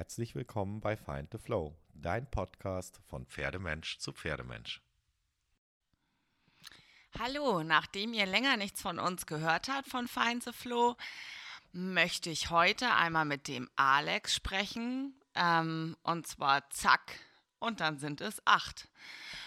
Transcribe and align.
Herzlich 0.00 0.34
willkommen 0.34 0.80
bei 0.80 0.96
Find 0.96 1.30
the 1.30 1.36
Flow, 1.36 1.76
dein 1.92 2.24
Podcast 2.30 2.98
von 3.10 3.26
Pferdemensch 3.26 3.98
zu 3.98 4.14
Pferdemensch. 4.14 4.80
Hallo, 7.18 7.62
nachdem 7.62 8.14
ihr 8.14 8.24
länger 8.24 8.56
nichts 8.56 8.80
von 8.80 8.98
uns 8.98 9.26
gehört 9.26 9.68
habt 9.68 9.90
von 9.90 10.08
Find 10.08 10.42
the 10.42 10.54
Flow, 10.54 10.96
möchte 11.72 12.30
ich 12.30 12.48
heute 12.48 12.94
einmal 12.94 13.26
mit 13.26 13.46
dem 13.46 13.68
Alex 13.76 14.34
sprechen. 14.34 15.20
Ähm, 15.34 15.98
und 16.02 16.26
zwar 16.26 16.70
zack, 16.70 17.20
und 17.58 17.80
dann 17.80 17.98
sind 17.98 18.22
es 18.22 18.40
acht. 18.46 18.88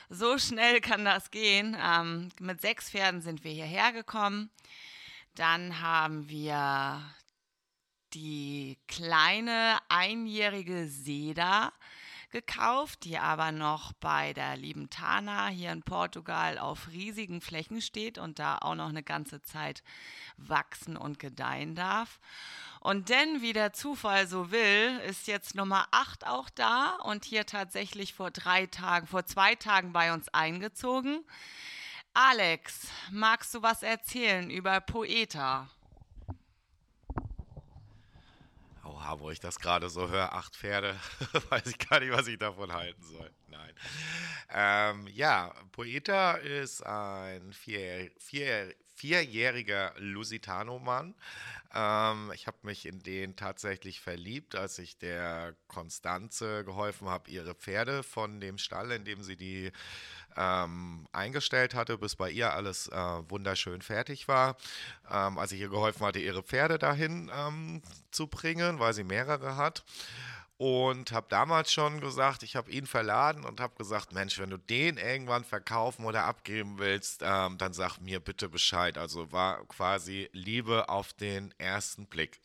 So 0.10 0.38
schnell 0.38 0.82
kann 0.82 1.04
das 1.04 1.32
gehen. 1.32 1.76
Ähm, 1.82 2.30
mit 2.40 2.62
sechs 2.62 2.92
Pferden 2.92 3.22
sind 3.22 3.44
wir 3.44 3.54
hierher 3.54 3.92
gekommen. 3.92 4.52
Dann 5.34 5.82
haben 5.82 6.30
wir 6.30 7.02
die 8.14 8.78
kleine 8.88 9.78
einjährige 9.90 10.88
Seda 10.88 11.72
gekauft, 12.34 13.06
die 13.06 13.18
aber 13.18 13.52
noch 13.52 13.94
bei 13.94 14.34
der 14.34 14.58
lieben 14.58 14.90
Tana 14.90 15.48
hier 15.48 15.72
in 15.72 15.84
Portugal 15.84 16.58
auf 16.58 16.90
riesigen 16.90 17.40
Flächen 17.40 17.80
steht 17.82 18.18
und 18.18 18.40
da 18.40 18.58
auch 18.58 18.76
noch 18.76 18.90
eine 18.90 19.04
ganze 19.04 19.42
Zeit 19.42 19.84
wachsen 20.36 20.98
und 20.98 21.20
gedeihen 21.20 21.76
darf. 21.76 22.20
Und 22.82 23.08
denn, 23.08 23.42
wie 23.42 23.54
der 23.54 23.72
Zufall 23.72 24.28
so 24.28 24.52
will, 24.52 25.00
ist 25.08 25.28
jetzt 25.28 25.56
Nummer 25.56 25.88
8 25.92 26.28
auch 26.28 26.50
da 26.50 26.98
und 27.04 27.24
hier 27.24 27.46
tatsächlich 27.46 28.14
vor 28.14 28.32
drei 28.32 28.66
Tagen, 28.66 29.08
vor 29.08 29.26
zwei 29.26 29.56
Tagen 29.56 29.94
bei 29.94 30.12
uns 30.12 30.28
eingezogen. 30.30 31.24
Alex, 32.14 32.88
magst 33.12 33.54
du 33.54 33.62
was 33.62 33.84
erzählen 33.84 34.50
über 34.50 34.82
Poeta? 34.82 35.70
Oha, 39.04 39.20
wo 39.20 39.32
ich 39.32 39.40
das 39.40 39.60
gerade 39.60 39.90
so 39.90 40.10
höre, 40.10 40.34
acht 40.34 40.56
Pferde, 40.56 40.96
weiß 41.50 41.68
ich 41.68 41.78
gar 41.78 42.00
nicht, 42.00 42.12
was 42.12 42.28
ich 42.28 42.38
davon 42.38 42.72
halten 42.72 43.04
soll. 43.04 43.30
Nein. 43.48 43.74
Ähm, 44.50 45.08
ja, 45.08 45.54
Poeta 45.72 46.34
ist 46.34 46.86
ein 46.86 47.52
vier, 47.52 48.12
vier, 48.18 48.74
vierjähriger 49.04 49.92
Lusitano-Mann. 49.98 51.14
Ähm, 51.76 52.32
ich 52.34 52.48
habe 52.48 52.56
mich 52.62 52.86
in 52.86 53.04
den 53.04 53.36
tatsächlich 53.36 54.00
verliebt, 54.00 54.56
als 54.56 54.80
ich 54.80 54.98
der 54.98 55.56
Konstanze 55.68 56.64
geholfen 56.64 57.10
habe, 57.10 57.30
ihre 57.30 57.54
Pferde 57.54 58.04
von 58.04 58.40
dem 58.40 58.58
Stall, 58.58 58.92
in 58.92 59.04
dem 59.04 59.22
sie 59.22 59.36
die 59.36 59.74
ähm, 60.38 61.06
eingestellt 61.12 61.76
hatte, 61.76 61.98
bis 61.98 62.16
bei 62.16 62.32
ihr 62.32 62.54
alles 62.54 62.88
äh, 62.88 62.96
wunderschön 62.96 63.82
fertig 63.82 64.30
war. 64.30 64.56
Ähm, 65.12 65.38
als 65.38 65.52
ich 65.52 65.60
ihr 65.60 65.70
geholfen 65.70 66.06
hatte, 66.06 66.20
ihre 66.20 66.42
Pferde 66.42 66.80
dahin 66.80 67.30
ähm, 67.36 67.82
zu 68.12 68.28
bringen, 68.28 68.80
weil 68.80 68.94
sie 68.94 69.04
mehrere 69.04 69.58
hat 69.58 69.84
und 70.64 71.12
habe 71.12 71.28
damals 71.28 71.74
schon 71.74 72.00
gesagt, 72.00 72.42
ich 72.42 72.56
habe 72.56 72.72
ihn 72.72 72.88
verladen 72.88 73.44
und 73.44 73.60
habe 73.60 73.76
gesagt, 73.76 74.14
Mensch, 74.14 74.40
wenn 74.40 74.50
du 74.50 74.56
den 74.56 74.96
irgendwann 74.96 75.44
verkaufen 75.44 76.06
oder 76.06 76.24
abgeben 76.24 76.78
willst, 76.78 77.22
ähm, 77.22 77.58
dann 77.58 77.74
sag 77.74 77.98
mir 77.98 78.22
bitte 78.22 78.48
Bescheid. 78.48 78.98
Also 78.98 79.34
war 79.34 79.66
quasi 79.66 80.30
Liebe 80.32 80.88
auf 80.88 81.12
den 81.12 81.54
ersten 81.58 82.06
Blick. 82.06 82.40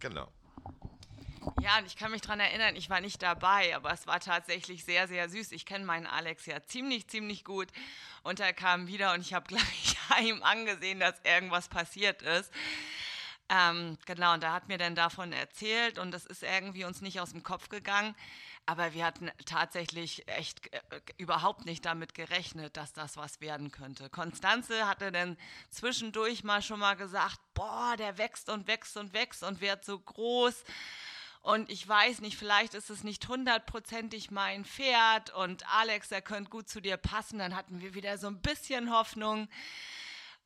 Genau. 0.00 0.32
Ja, 1.60 1.76
und 1.78 1.86
ich 1.86 1.96
kann 1.96 2.12
mich 2.12 2.22
daran 2.22 2.40
erinnern, 2.40 2.76
ich 2.76 2.88
war 2.88 3.02
nicht 3.02 3.20
dabei, 3.22 3.76
aber 3.76 3.92
es 3.92 4.06
war 4.06 4.20
tatsächlich 4.20 4.86
sehr, 4.86 5.06
sehr 5.06 5.28
süß. 5.28 5.52
Ich 5.52 5.66
kenne 5.66 5.84
meinen 5.84 6.06
Alex 6.06 6.46
ja 6.46 6.62
ziemlich, 6.64 7.08
ziemlich 7.08 7.44
gut. 7.44 7.68
Und 8.22 8.40
er 8.40 8.54
kam 8.54 8.86
wieder 8.86 9.12
und 9.12 9.20
ich 9.20 9.34
habe 9.34 9.46
gleich 9.48 9.96
ihm 10.22 10.42
angesehen, 10.42 10.98
dass 10.98 11.20
irgendwas 11.24 11.68
passiert 11.68 12.22
ist. 12.22 12.50
Ähm, 13.50 13.96
genau, 14.04 14.34
und 14.34 14.42
da 14.42 14.52
hat 14.52 14.68
mir 14.68 14.76
dann 14.76 14.94
davon 14.94 15.32
erzählt 15.32 15.98
und 15.98 16.10
das 16.10 16.26
ist 16.26 16.42
irgendwie 16.42 16.84
uns 16.84 17.00
nicht 17.00 17.20
aus 17.20 17.30
dem 17.30 17.42
Kopf 17.42 17.68
gegangen. 17.68 18.14
Aber 18.66 18.92
wir 18.92 19.06
hatten 19.06 19.30
tatsächlich 19.46 20.28
echt 20.28 20.70
äh, 20.74 20.80
überhaupt 21.16 21.64
nicht 21.64 21.86
damit 21.86 22.14
gerechnet, 22.14 22.76
dass 22.76 22.92
das 22.92 23.16
was 23.16 23.40
werden 23.40 23.70
könnte. 23.70 24.10
Konstanze 24.10 24.86
hatte 24.86 25.10
dann 25.10 25.38
zwischendurch 25.70 26.44
mal 26.44 26.60
schon 26.60 26.80
mal 26.80 26.94
gesagt, 26.94 27.40
boah, 27.54 27.94
der 27.96 28.18
wächst 28.18 28.50
und 28.50 28.66
wächst 28.66 28.98
und 28.98 29.14
wächst 29.14 29.42
und 29.42 29.62
wird 29.62 29.86
so 29.86 29.98
groß. 29.98 30.64
Und 31.40 31.70
ich 31.70 31.88
weiß 31.88 32.20
nicht, 32.20 32.36
vielleicht 32.36 32.74
ist 32.74 32.90
es 32.90 33.04
nicht 33.04 33.26
hundertprozentig 33.26 34.30
mein 34.30 34.66
Pferd 34.66 35.30
und 35.30 35.66
Alex, 35.74 36.10
der 36.10 36.20
könnte 36.20 36.50
gut 36.50 36.68
zu 36.68 36.82
dir 36.82 36.98
passen. 36.98 37.38
Dann 37.38 37.56
hatten 37.56 37.80
wir 37.80 37.94
wieder 37.94 38.18
so 38.18 38.26
ein 38.26 38.42
bisschen 38.42 38.92
Hoffnung. 38.92 39.48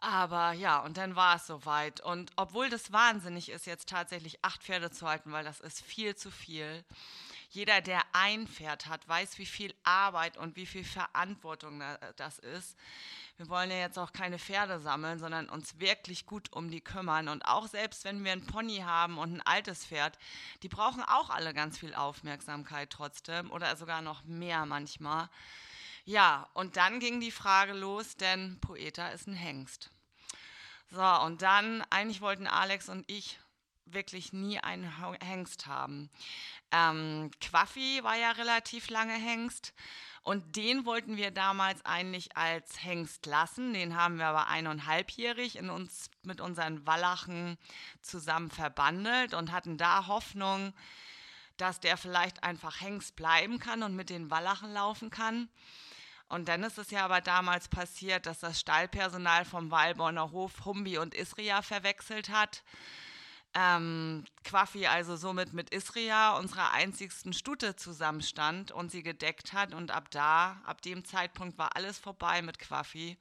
Aber 0.04 0.50
ja, 0.50 0.80
und 0.80 0.96
dann 0.96 1.14
war 1.14 1.36
es 1.36 1.46
soweit. 1.46 2.00
Und 2.00 2.32
obwohl 2.34 2.68
das 2.68 2.90
wahnsinnig 2.90 3.50
ist, 3.50 3.66
jetzt 3.66 3.88
tatsächlich 3.88 4.44
acht 4.44 4.60
Pferde 4.64 4.90
zu 4.90 5.08
halten, 5.08 5.30
weil 5.30 5.44
das 5.44 5.60
ist 5.60 5.80
viel 5.80 6.16
zu 6.16 6.32
viel. 6.32 6.84
Jeder, 7.50 7.80
der 7.80 8.02
ein 8.12 8.48
Pferd 8.48 8.86
hat, 8.86 9.06
weiß, 9.06 9.38
wie 9.38 9.46
viel 9.46 9.72
Arbeit 9.84 10.38
und 10.38 10.56
wie 10.56 10.66
viel 10.66 10.82
Verantwortung 10.82 11.84
das 12.16 12.40
ist. 12.40 12.76
Wir 13.36 13.48
wollen 13.48 13.70
ja 13.70 13.76
jetzt 13.76 13.96
auch 13.96 14.12
keine 14.12 14.40
Pferde 14.40 14.80
sammeln, 14.80 15.20
sondern 15.20 15.48
uns 15.48 15.78
wirklich 15.78 16.26
gut 16.26 16.52
um 16.52 16.68
die 16.68 16.80
kümmern. 16.80 17.28
Und 17.28 17.44
auch 17.46 17.68
selbst 17.68 18.04
wenn 18.04 18.24
wir 18.24 18.32
ein 18.32 18.44
Pony 18.44 18.78
haben 18.78 19.18
und 19.18 19.34
ein 19.34 19.40
altes 19.42 19.86
Pferd, 19.86 20.18
die 20.64 20.68
brauchen 20.68 21.04
auch 21.04 21.30
alle 21.30 21.54
ganz 21.54 21.78
viel 21.78 21.94
Aufmerksamkeit 21.94 22.90
trotzdem 22.90 23.52
oder 23.52 23.76
sogar 23.76 24.02
noch 24.02 24.24
mehr 24.24 24.66
manchmal. 24.66 25.28
Ja, 26.04 26.48
und 26.54 26.76
dann 26.76 26.98
ging 26.98 27.20
die 27.20 27.30
Frage 27.30 27.72
los, 27.74 28.16
denn 28.16 28.58
Poeta 28.60 29.08
ist 29.08 29.28
ein 29.28 29.34
Hengst. 29.34 29.90
So, 30.90 31.02
und 31.02 31.42
dann, 31.42 31.82
eigentlich 31.90 32.20
wollten 32.20 32.46
Alex 32.46 32.88
und 32.88 33.04
ich 33.06 33.38
wirklich 33.86 34.32
nie 34.32 34.58
einen 34.58 34.90
Hengst 35.22 35.66
haben. 35.66 36.10
Ähm, 36.70 37.30
Quaffi 37.40 38.00
war 38.02 38.16
ja 38.16 38.32
relativ 38.32 38.90
lange 38.90 39.14
Hengst 39.14 39.74
und 40.22 40.56
den 40.56 40.86
wollten 40.86 41.16
wir 41.16 41.30
damals 41.30 41.84
eigentlich 41.84 42.36
als 42.36 42.82
Hengst 42.82 43.26
lassen. 43.26 43.72
Den 43.74 43.96
haben 43.96 44.18
wir 44.18 44.26
aber 44.26 44.48
eineinhalbjährig 44.48 45.56
in 45.56 45.70
uns 45.70 46.10
mit 46.22 46.40
unseren 46.40 46.86
Wallachen 46.86 47.58
zusammen 48.02 48.50
verbandelt 48.50 49.34
und 49.34 49.52
hatten 49.52 49.78
da 49.78 50.06
Hoffnung, 50.06 50.72
dass 51.56 51.80
der 51.80 51.96
vielleicht 51.96 52.44
einfach 52.44 52.80
Hengst 52.80 53.16
bleiben 53.16 53.58
kann 53.58 53.82
und 53.82 53.94
mit 53.94 54.10
den 54.10 54.30
Wallachen 54.30 54.72
laufen 54.72 55.10
kann. 55.10 55.48
Und 56.32 56.48
dann 56.48 56.62
ist 56.62 56.78
es 56.78 56.90
ja 56.90 57.04
aber 57.04 57.20
damals 57.20 57.68
passiert, 57.68 58.24
dass 58.24 58.38
das 58.38 58.58
Stallpersonal 58.58 59.44
vom 59.44 59.70
Walborner 59.70 60.32
Hof 60.32 60.64
Humbi 60.64 60.96
und 60.96 61.14
Isria 61.14 61.60
verwechselt 61.60 62.30
hat. 62.30 62.62
Ähm, 63.52 64.24
Quaffi 64.42 64.86
also 64.86 65.16
somit 65.16 65.52
mit 65.52 65.74
Isria, 65.74 66.38
unserer 66.38 66.72
einzigsten 66.72 67.34
Stute, 67.34 67.76
zusammenstand 67.76 68.72
und 68.72 68.90
sie 68.90 69.02
gedeckt 69.02 69.52
hat. 69.52 69.74
Und 69.74 69.90
ab 69.90 70.10
da, 70.10 70.58
ab 70.64 70.80
dem 70.80 71.04
Zeitpunkt 71.04 71.58
war 71.58 71.76
alles 71.76 71.98
vorbei 71.98 72.40
mit 72.40 72.58
Quaffi. 72.58 73.18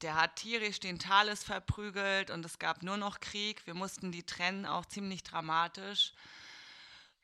Der 0.00 0.14
hat 0.14 0.36
tierisch 0.36 0.78
den 0.78 1.00
Thales 1.00 1.42
verprügelt 1.42 2.30
und 2.30 2.44
es 2.44 2.60
gab 2.60 2.84
nur 2.84 2.98
noch 2.98 3.18
Krieg. 3.18 3.66
Wir 3.66 3.74
mussten 3.74 4.12
die 4.12 4.22
trennen, 4.22 4.64
auch 4.64 4.86
ziemlich 4.86 5.24
dramatisch. 5.24 6.12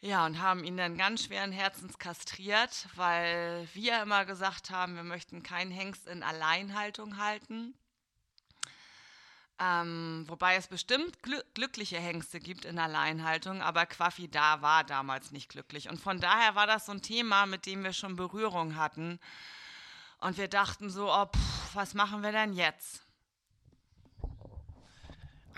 Ja, 0.05 0.27
und 0.27 0.41
haben 0.43 0.65
ihn 0.65 0.77
dann 0.77 0.99
ganz 0.99 1.25
schweren 1.25 1.53
Herzens 1.53 1.97
kastriert, 1.97 2.89
weil 2.97 3.69
wir 3.73 4.03
immer 4.03 4.25
gesagt 4.25 4.71
haben, 4.71 4.97
wir 4.97 5.05
möchten 5.05 5.45
keinen 5.45 5.71
Hengst 5.71 6.09
in 6.09 6.25
Alleinhaltung 6.25 7.19
halten. 7.19 7.73
Ähm, 9.61 10.25
wobei 10.27 10.57
es 10.57 10.67
bestimmt 10.67 11.23
gl 11.23 11.41
glückliche 11.55 12.01
Hengste 12.01 12.41
gibt 12.41 12.65
in 12.65 12.81
Alleinhaltung, 12.81 13.63
aber 13.63 13.87
Quaffi 13.87 14.29
da 14.29 14.61
war 14.61 14.83
damals 14.83 15.31
nicht 15.31 15.49
glücklich. 15.49 15.89
Und 15.89 16.01
von 16.01 16.19
daher 16.19 16.57
war 16.57 16.67
das 16.67 16.87
so 16.87 16.93
ein 16.93 17.03
Thema, 17.03 17.47
mit 17.47 17.65
dem 17.67 17.85
wir 17.85 17.93
schon 17.93 18.17
Berührung 18.17 18.75
hatten. 18.75 19.21
Und 20.19 20.37
wir 20.37 20.49
dachten 20.49 20.91
so, 20.91 21.13
oh, 21.13 21.27
pff, 21.27 21.77
was 21.77 21.95
machen 21.95 22.23
wir 22.25 22.33
denn 22.33 22.55
jetzt? 22.55 23.07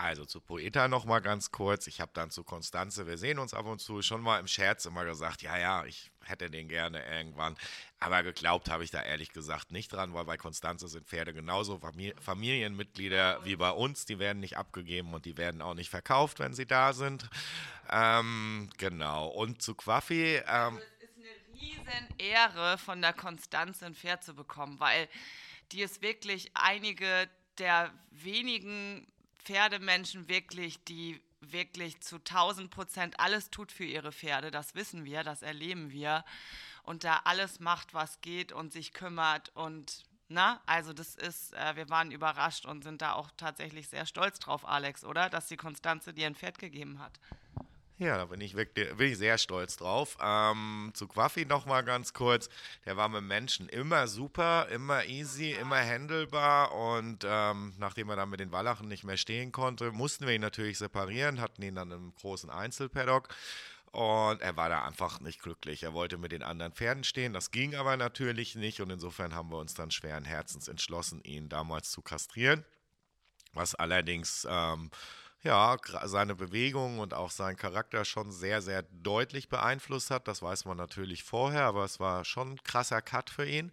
Also 0.05 0.23
zu 0.23 0.39
Poeta 0.39 0.87
noch 0.87 1.05
mal 1.05 1.19
ganz 1.19 1.49
kurz. 1.49 1.87
Ich 1.87 1.99
habe 1.99 2.11
dann 2.13 2.29
zu 2.29 2.43
Konstanze, 2.43 3.07
wir 3.07 3.17
sehen 3.17 3.39
uns 3.39 3.55
ab 3.55 3.65
und 3.65 3.79
zu, 3.79 4.03
schon 4.03 4.21
mal 4.21 4.39
im 4.39 4.47
Scherz 4.47 4.85
immer 4.85 5.03
gesagt, 5.03 5.41
ja, 5.41 5.57
ja, 5.57 5.83
ich 5.85 6.11
hätte 6.23 6.51
den 6.51 6.67
gerne 6.67 7.03
irgendwann. 7.03 7.57
Aber 7.99 8.21
geglaubt 8.21 8.69
habe 8.69 8.83
ich 8.83 8.91
da 8.91 9.01
ehrlich 9.01 9.31
gesagt 9.31 9.71
nicht 9.71 9.91
dran, 9.91 10.13
weil 10.13 10.25
bei 10.25 10.37
Konstanze 10.37 10.87
sind 10.89 11.07
Pferde 11.07 11.33
genauso 11.33 11.81
Familienmitglieder 12.21 13.43
wie 13.45 13.55
bei 13.55 13.71
uns. 13.71 14.05
Die 14.05 14.19
werden 14.19 14.41
nicht 14.41 14.57
abgegeben 14.57 15.11
und 15.11 15.25
die 15.25 15.37
werden 15.37 15.63
auch 15.63 15.73
nicht 15.73 15.89
verkauft, 15.89 16.37
wenn 16.37 16.53
sie 16.53 16.67
da 16.67 16.93
sind. 16.93 17.27
Ähm, 17.89 18.69
genau. 18.77 19.29
Und 19.29 19.63
zu 19.63 19.73
Quaffi. 19.73 20.35
Ähm, 20.35 20.45
also 20.45 20.81
es 20.99 21.09
ist 21.09 21.17
eine 21.17 21.59
riesen 21.59 22.19
Ehre, 22.19 22.77
von 22.77 23.01
der 23.01 23.13
Konstanze 23.13 23.87
ein 23.87 23.95
Pferd 23.95 24.23
zu 24.23 24.35
bekommen, 24.35 24.79
weil 24.79 25.09
die 25.71 25.81
ist 25.81 26.03
wirklich 26.03 26.51
einige 26.53 27.27
der 27.57 27.91
wenigen 28.11 29.07
Pferdemenschen 29.45 30.27
wirklich, 30.27 30.83
die 30.83 31.21
wirklich 31.39 32.01
zu 32.01 32.17
1000 32.17 32.69
Prozent 32.71 33.19
alles 33.19 33.51
tut 33.51 33.71
für 33.71 33.85
ihre 33.85 34.11
Pferde. 34.11 34.51
Das 34.51 34.75
wissen 34.75 35.05
wir, 35.05 35.23
das 35.23 35.41
erleben 35.41 35.91
wir. 35.91 36.25
Und 36.83 37.03
da 37.03 37.21
alles 37.23 37.59
macht, 37.59 37.93
was 37.93 38.21
geht 38.21 38.51
und 38.51 38.73
sich 38.73 38.93
kümmert 38.93 39.49
und 39.55 40.03
na, 40.27 40.59
also 40.65 40.91
das 40.91 41.15
ist, 41.15 41.53
äh, 41.53 41.75
wir 41.75 41.89
waren 41.89 42.09
überrascht 42.09 42.65
und 42.65 42.83
sind 42.83 43.01
da 43.01 43.13
auch 43.13 43.29
tatsächlich 43.37 43.87
sehr 43.89 44.07
stolz 44.07 44.39
drauf, 44.39 44.67
Alex, 44.67 45.03
oder? 45.05 45.29
Dass 45.29 45.47
die 45.47 45.57
Konstanze 45.57 46.13
dir 46.13 46.25
ein 46.25 46.33
Pferd 46.33 46.57
gegeben 46.57 46.97
hat. 46.99 47.19
Ja, 47.97 48.17
da 48.17 48.25
bin 48.25 48.41
ich 48.41 48.55
wirklich 48.55 48.93
bin 48.97 49.11
ich 49.11 49.17
sehr 49.17 49.37
stolz 49.37 49.77
drauf. 49.77 50.17
Ähm, 50.21 50.91
zu 50.93 51.07
Quaffi 51.07 51.45
noch 51.45 51.65
mal 51.65 51.81
ganz 51.81 52.11
kurz. 52.11 52.49
Der 52.85 52.97
war 52.97 53.07
mit 53.07 53.23
Menschen 53.23 53.69
immer 53.69 54.07
super, 54.09 54.67
immer 54.69 55.05
easy, 55.05 55.51
immer 55.51 55.77
handelbar. 55.77 56.73
Und 56.73 57.25
ähm, 57.25 57.73
nachdem 57.77 58.09
er 58.09 58.17
dann 58.17 58.29
mit 58.29 58.41
den 58.41 58.51
Wallachen 58.51 58.89
nicht 58.89 59.05
mehr 59.05 59.15
stehen 59.15 59.53
konnte, 59.53 59.93
mussten 59.93 60.27
wir 60.27 60.33
ihn 60.33 60.41
natürlich 60.41 60.77
separieren, 60.77 61.39
hatten 61.39 61.61
ihn 61.61 61.75
dann 61.75 61.91
im 61.91 62.13
großen 62.15 62.49
Einzelpaddock. 62.49 63.29
Und 63.91 64.41
er 64.41 64.57
war 64.57 64.67
da 64.67 64.83
einfach 64.83 65.21
nicht 65.21 65.41
glücklich. 65.41 65.83
Er 65.83 65.93
wollte 65.93 66.17
mit 66.17 66.33
den 66.33 66.43
anderen 66.43 66.73
Pferden 66.73 67.05
stehen. 67.05 67.31
Das 67.31 67.51
ging 67.51 67.75
aber 67.75 67.95
natürlich 67.95 68.55
nicht. 68.55 68.81
Und 68.81 68.89
insofern 68.89 69.33
haben 69.33 69.51
wir 69.51 69.57
uns 69.57 69.73
dann 69.73 69.89
schweren 69.89 70.25
Herzens 70.25 70.67
entschlossen, 70.67 71.21
ihn 71.23 71.47
damals 71.47 71.91
zu 71.91 72.01
kastrieren. 72.01 72.65
Was 73.53 73.73
allerdings 73.73 74.45
ähm, 74.49 74.91
ja, 75.45 75.77
seine 76.05 76.35
Bewegung 76.35 76.99
und 76.99 77.13
auch 77.13 77.31
seinen 77.31 77.55
Charakter 77.55 78.03
schon 78.03 78.31
sehr, 78.31 78.61
sehr 78.61 78.83
deutlich 79.03 79.47
beeinflusst 79.47 80.11
hat. 80.11 80.27
Das 80.27 80.41
weiß 80.41 80.65
man 80.65 80.77
natürlich 80.77 81.23
vorher, 81.23 81.63
aber 81.63 81.85
es 81.85 81.99
war 81.99 82.25
schon 82.25 82.53
ein 82.53 82.63
krasser 82.63 83.01
Cut 83.01 83.29
für 83.29 83.45
ihn. 83.45 83.71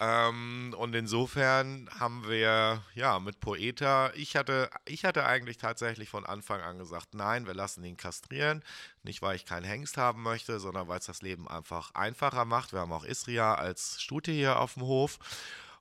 Ähm, 0.00 0.74
und 0.78 0.94
insofern 0.94 1.90
haben 1.98 2.28
wir 2.28 2.82
ja 2.94 3.18
mit 3.18 3.40
Poeta, 3.40 4.12
ich 4.14 4.36
hatte, 4.36 4.70
ich 4.84 5.04
hatte 5.04 5.26
eigentlich 5.26 5.56
tatsächlich 5.56 6.08
von 6.08 6.24
Anfang 6.24 6.60
an 6.60 6.78
gesagt, 6.78 7.14
nein, 7.14 7.46
wir 7.46 7.54
lassen 7.54 7.82
ihn 7.82 7.96
kastrieren. 7.96 8.62
Nicht, 9.02 9.22
weil 9.22 9.34
ich 9.34 9.44
keinen 9.44 9.64
Hengst 9.64 9.96
haben 9.96 10.22
möchte, 10.22 10.60
sondern 10.60 10.86
weil 10.86 11.00
es 11.00 11.06
das 11.06 11.22
Leben 11.22 11.48
einfach 11.48 11.94
einfacher 11.94 12.44
macht. 12.44 12.72
Wir 12.72 12.80
haben 12.80 12.92
auch 12.92 13.04
Isria 13.04 13.54
als 13.54 14.00
Stute 14.00 14.30
hier 14.30 14.60
auf 14.60 14.74
dem 14.74 14.84
Hof. 14.84 15.18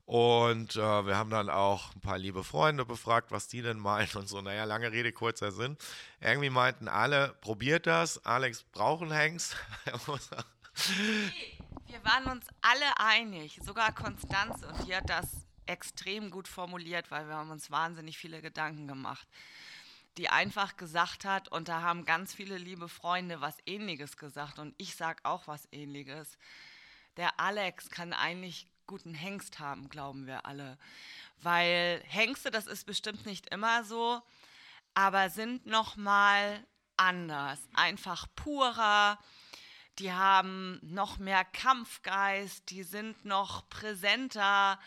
Und 0.08 0.78
äh, 0.78 1.06
wir 1.06 1.18
haben 1.18 1.30
dann 1.30 1.50
auch 1.50 1.94
ein 1.94 2.00
paar 2.00 2.18
liebe 2.18 2.46
Freunde 2.46 2.86
befragt, 2.86 3.30
was 3.30 3.50
die 3.50 3.62
denn 3.62 3.78
meinen 3.78 4.10
und 4.16 4.30
so. 4.30 4.42
Naja, 4.42 4.64
lange 4.64 4.90
Rede, 4.90 5.12
kurzer 5.12 5.52
Sinn. 5.52 5.78
Irgendwie 6.22 6.50
meinten 6.50 6.88
alle, 6.88 7.36
probiert 7.42 7.88
das. 7.88 8.26
Alex 8.26 8.64
braucht 8.64 9.02
einen 9.02 9.12
Hengst. 9.12 9.58
wir 11.88 12.06
waren 12.06 12.24
uns 12.32 12.48
alle 12.62 12.98
einig, 13.00 13.60
sogar 13.62 13.94
Konstanze, 13.94 14.66
und 14.70 14.88
die 14.88 14.96
hat 14.96 15.10
das 15.10 15.46
extrem 15.66 16.32
gut 16.32 16.48
formuliert, 16.48 17.12
weil 17.12 17.28
wir 17.28 17.36
haben 17.36 17.52
uns 17.52 17.70
wahnsinnig 17.70 18.18
viele 18.18 18.42
Gedanken 18.42 18.88
gemacht. 18.88 19.28
Die 20.18 20.30
einfach 20.30 20.78
gesagt 20.78 21.26
hat, 21.26 21.50
und 21.50 21.68
da 21.68 21.82
haben 21.82 22.06
ganz 22.06 22.34
viele 22.34 22.58
liebe 22.58 22.88
Freunde 22.88 23.42
was 23.42 23.58
Ähnliches 23.66 24.16
gesagt, 24.16 24.58
und 24.58 24.74
ich 24.78 24.96
sage 24.96 25.20
auch 25.26 25.48
was 25.48 25.68
Ähnliches. 25.74 26.38
Der 27.18 27.42
Alex 27.42 27.90
kann 27.90 28.14
eigentlich 28.14 28.70
guten 28.88 29.14
Hengst 29.14 29.60
haben, 29.60 29.90
glauben 29.90 30.26
wir 30.26 30.46
alle. 30.46 30.78
Weil 31.42 32.02
Hengste, 32.08 32.50
das 32.50 32.66
ist 32.66 32.86
bestimmt 32.86 33.26
nicht 33.26 33.54
immer 33.54 33.84
so, 33.84 34.22
aber 34.94 35.30
sind 35.30 35.66
noch 35.66 35.96
mal 35.98 36.66
anders, 36.96 37.60
einfach 37.74 38.26
purer. 38.36 39.20
Die 40.00 40.12
haben 40.12 40.80
noch 40.82 41.18
mehr 41.20 41.46
Kampfgeist, 41.46 42.70
die 42.70 42.84
sind 42.84 43.26
noch 43.26 43.70
präsenter. 43.70 44.80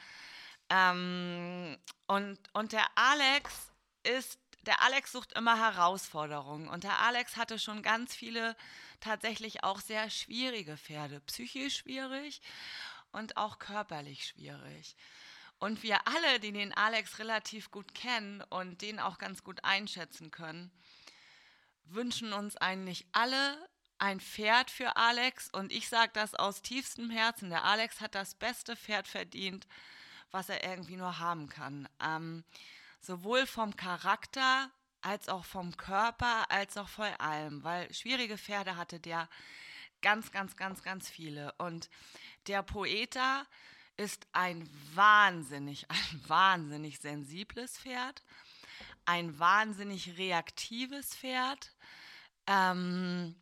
Ähm, 0.68 1.78
und, 2.06 2.38
und 2.52 2.72
der 2.72 2.86
Alex 2.96 3.72
ist, 4.02 4.38
der 4.62 4.82
Alex 4.82 5.12
sucht 5.12 5.32
immer 5.32 5.56
Herausforderungen. 5.58 6.68
Und 6.68 6.84
der 6.84 6.98
Alex 7.00 7.36
hatte 7.36 7.58
schon 7.58 7.82
ganz 7.82 8.14
viele 8.14 8.56
tatsächlich 9.00 9.64
auch 9.64 9.80
sehr 9.80 10.10
schwierige 10.10 10.76
Pferde, 10.76 11.20
psychisch 11.20 11.78
schwierig 11.78 12.40
und 13.12 13.36
auch 13.36 13.58
körperlich 13.58 14.26
schwierig. 14.26 14.96
Und 15.58 15.82
wir 15.82 16.06
alle, 16.06 16.40
die 16.40 16.52
den 16.52 16.72
Alex 16.72 17.18
relativ 17.18 17.70
gut 17.70 17.94
kennen 17.94 18.42
und 18.48 18.80
den 18.80 18.98
auch 18.98 19.18
ganz 19.18 19.44
gut 19.44 19.62
einschätzen 19.62 20.30
können, 20.30 20.70
wünschen 21.84 22.32
uns 22.32 22.56
eigentlich 22.56 23.06
alle 23.12 23.68
ein 23.98 24.20
Pferd 24.20 24.70
für 24.70 24.96
Alex. 24.96 25.50
Und 25.50 25.70
ich 25.70 25.88
sage 25.88 26.12
das 26.14 26.34
aus 26.34 26.62
tiefstem 26.62 27.10
Herzen. 27.10 27.50
Der 27.50 27.64
Alex 27.64 28.00
hat 28.00 28.14
das 28.14 28.34
beste 28.34 28.74
Pferd 28.74 29.06
verdient, 29.06 29.66
was 30.30 30.48
er 30.48 30.64
irgendwie 30.64 30.96
nur 30.96 31.18
haben 31.18 31.48
kann. 31.48 31.88
Ähm, 32.02 32.44
sowohl 33.00 33.46
vom 33.46 33.76
Charakter 33.76 34.70
als 35.02 35.28
auch 35.28 35.44
vom 35.44 35.76
Körper, 35.76 36.50
als 36.50 36.76
auch 36.76 36.88
von 36.88 37.12
allem. 37.18 37.62
Weil 37.62 37.92
schwierige 37.92 38.38
Pferde 38.38 38.76
hatte 38.76 38.98
der 38.98 39.28
ganz, 40.02 40.32
ganz, 40.32 40.56
ganz, 40.56 40.82
ganz 40.82 41.08
viele. 41.08 41.52
Und 41.58 41.90
der 42.46 42.62
Poeta 42.62 43.46
ist 43.96 44.26
ein 44.32 44.68
wahnsinnig, 44.94 45.86
ein 45.90 46.28
wahnsinnig 46.28 46.98
sensibles 47.00 47.78
Pferd, 47.78 48.22
ein 49.04 49.38
wahnsinnig 49.38 50.16
reaktives 50.18 51.14
Pferd. 51.16 51.74
Ähm, 52.46 53.40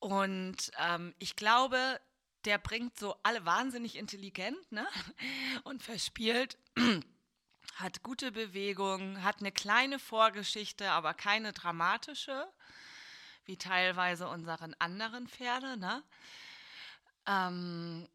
und 0.00 0.70
ähm, 0.78 1.14
ich 1.18 1.36
glaube, 1.36 2.00
der 2.44 2.58
bringt 2.58 2.98
so 2.98 3.16
alle 3.22 3.44
wahnsinnig 3.46 3.96
intelligent 3.96 4.70
ne? 4.70 4.86
und 5.64 5.82
verspielt, 5.82 6.58
hat 7.76 8.02
gute 8.02 8.32
Bewegung, 8.32 9.22
hat 9.22 9.40
eine 9.40 9.52
kleine 9.52 9.98
Vorgeschichte, 9.98 10.90
aber 10.90 11.14
keine 11.14 11.52
dramatische, 11.52 12.46
wie 13.46 13.56
teilweise 13.56 14.28
unseren 14.28 14.74
anderen 14.78 15.28
Pferde. 15.28 15.76
Ne? 15.76 16.02
Ähm, 17.26 18.08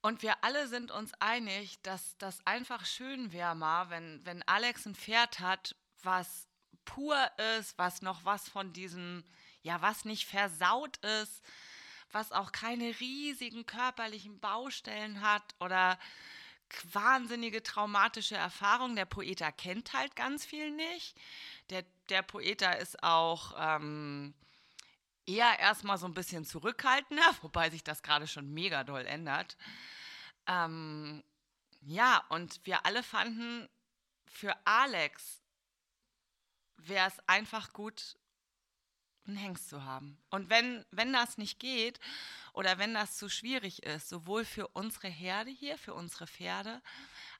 und 0.00 0.22
wir 0.22 0.42
alle 0.42 0.66
sind 0.68 0.90
uns 0.90 1.12
einig, 1.20 1.80
dass 1.82 2.16
das 2.18 2.44
einfach 2.44 2.84
schön 2.84 3.32
wäre 3.32 3.54
mal, 3.54 3.88
wenn, 3.90 4.24
wenn 4.24 4.42
Alex 4.48 4.86
ein 4.86 4.94
Pferd 4.94 5.40
hat, 5.40 5.76
was 6.02 6.48
pur 6.84 7.30
ist, 7.58 7.78
was 7.78 8.02
noch 8.02 8.24
was 8.24 8.48
von 8.48 8.72
diesem, 8.72 9.24
ja, 9.62 9.80
was 9.80 10.04
nicht 10.04 10.26
versaut 10.26 10.96
ist, 10.98 11.42
was 12.10 12.32
auch 12.32 12.52
keine 12.52 12.98
riesigen 13.00 13.64
körperlichen 13.64 14.40
Baustellen 14.40 15.20
hat 15.20 15.54
oder 15.60 15.98
wahnsinnige 16.92 17.62
traumatische 17.62 18.36
Erfahrungen. 18.36 18.96
Der 18.96 19.04
Poeta 19.04 19.52
kennt 19.52 19.92
halt 19.92 20.16
ganz 20.16 20.44
viel 20.44 20.70
nicht. 20.70 21.16
Der, 21.72 21.84
der 22.10 22.22
Poeta 22.22 22.72
ist 22.72 23.02
auch 23.02 23.54
ähm, 23.56 24.34
eher 25.26 25.58
erstmal 25.58 25.96
so 25.96 26.06
ein 26.06 26.12
bisschen 26.12 26.44
zurückhaltender, 26.44 27.24
wobei 27.40 27.70
sich 27.70 27.82
das 27.82 28.02
gerade 28.02 28.26
schon 28.26 28.52
mega 28.52 28.84
doll 28.84 29.06
ändert. 29.06 29.56
Ähm, 30.46 31.24
ja, 31.80 32.24
und 32.28 32.60
wir 32.64 32.84
alle 32.84 33.02
fanden, 33.02 33.68
für 34.26 34.54
Alex 34.66 35.40
wäre 36.76 37.08
es 37.08 37.18
einfach 37.26 37.72
gut, 37.72 38.16
einen 39.26 39.36
Hengst 39.36 39.68
zu 39.68 39.84
haben. 39.84 40.18
Und 40.30 40.50
wenn, 40.50 40.84
wenn 40.90 41.12
das 41.12 41.38
nicht 41.38 41.58
geht 41.58 42.00
oder 42.52 42.78
wenn 42.78 42.92
das 42.92 43.16
zu 43.16 43.28
schwierig 43.28 43.82
ist, 43.84 44.08
sowohl 44.08 44.44
für 44.44 44.68
unsere 44.68 45.08
Herde 45.08 45.50
hier, 45.50 45.78
für 45.78 45.94
unsere 45.94 46.26
Pferde, 46.26 46.82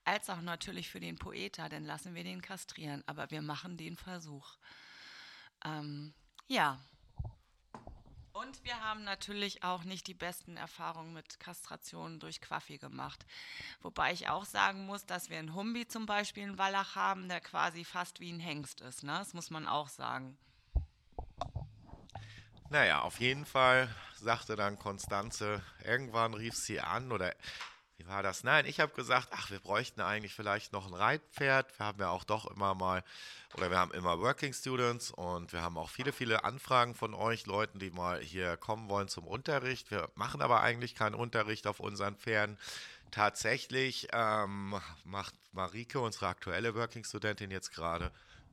als 0.04 0.28
auch 0.30 0.40
natürlich 0.40 0.90
für 0.90 1.00
den 1.00 1.18
Poeta, 1.18 1.68
dann 1.68 1.84
lassen 1.84 2.14
wir 2.14 2.24
den 2.24 2.42
kastrieren. 2.42 3.02
Aber 3.06 3.30
wir 3.30 3.42
machen 3.42 3.76
den 3.76 3.96
Versuch. 3.96 4.56
Ähm, 5.64 6.14
ja. 6.48 6.80
Und 8.32 8.64
wir 8.64 8.80
haben 8.80 9.04
natürlich 9.04 9.62
auch 9.62 9.84
nicht 9.84 10.06
die 10.06 10.14
besten 10.14 10.56
Erfahrungen 10.56 11.12
mit 11.12 11.38
Kastrationen 11.38 12.18
durch 12.18 12.40
Quaffi 12.40 12.78
gemacht. 12.78 13.26
Wobei 13.82 14.12
ich 14.12 14.28
auch 14.28 14.46
sagen 14.46 14.86
muss, 14.86 15.04
dass 15.04 15.28
wir 15.28 15.38
in 15.38 15.54
Humbi 15.54 15.86
zum 15.86 16.06
Beispiel 16.06 16.44
einen 16.44 16.58
Wallach 16.58 16.96
haben, 16.96 17.28
der 17.28 17.40
quasi 17.40 17.84
fast 17.84 18.20
wie 18.20 18.32
ein 18.32 18.40
Hengst 18.40 18.80
ist. 18.80 19.02
Ne? 19.02 19.12
Das 19.18 19.34
muss 19.34 19.50
man 19.50 19.66
auch 19.66 19.88
sagen. 19.88 20.38
Naja, 22.70 23.02
auf 23.02 23.20
jeden 23.20 23.44
Fall 23.44 23.94
sagte 24.14 24.56
dann 24.56 24.78
Konstanze, 24.78 25.62
irgendwann 25.84 26.32
rief 26.32 26.54
sie 26.54 26.80
an 26.80 27.12
oder 27.12 27.34
wie 28.02 28.08
war 28.08 28.22
das? 28.22 28.44
Nein, 28.44 28.66
ich 28.66 28.80
habe 28.80 28.92
gesagt, 28.94 29.28
ach, 29.30 29.50
wir 29.50 29.60
bräuchten 29.60 30.00
eigentlich 30.00 30.34
vielleicht 30.34 30.72
noch 30.72 30.86
ein 30.86 30.94
Reitpferd. 30.94 31.78
Wir 31.78 31.86
haben 31.86 32.00
ja 32.00 32.10
auch 32.10 32.24
doch 32.24 32.50
immer 32.50 32.74
mal, 32.74 33.04
oder 33.54 33.70
wir 33.70 33.78
haben 33.78 33.92
immer 33.92 34.18
Working 34.18 34.52
Students 34.52 35.10
und 35.10 35.52
wir 35.52 35.62
haben 35.62 35.78
auch 35.78 35.90
viele, 35.90 36.12
viele 36.12 36.44
Anfragen 36.44 36.94
von 36.94 37.14
euch, 37.14 37.46
Leuten, 37.46 37.78
die 37.78 37.90
mal 37.90 38.20
hier 38.20 38.56
kommen 38.56 38.88
wollen 38.88 39.08
zum 39.08 39.26
Unterricht. 39.26 39.90
Wir 39.90 40.08
machen 40.14 40.42
aber 40.42 40.62
eigentlich 40.62 40.94
keinen 40.94 41.14
Unterricht 41.14 41.66
auf 41.66 41.80
unseren 41.80 42.16
Pferden. 42.16 42.58
Tatsächlich 43.10 44.08
ähm, 44.12 44.74
macht 45.04 45.34
Marike, 45.52 46.00
unsere 46.00 46.28
aktuelle 46.28 46.74
Working 46.74 47.04
Studentin, 47.04 47.50
jetzt 47.50 47.72
gerade 47.72 48.10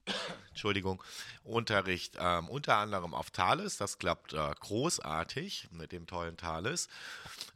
Entschuldigung, 0.50 1.04
Unterricht 1.44 2.16
ähm, 2.20 2.50
unter 2.50 2.78
anderem 2.78 3.14
auf 3.14 3.32
Thales. 3.32 3.78
Das 3.78 3.98
klappt 3.98 4.34
äh, 4.34 4.52
großartig 4.60 5.70
mit 5.72 5.92
dem 5.92 6.08
tollen 6.08 6.38
Thales. 6.38 6.90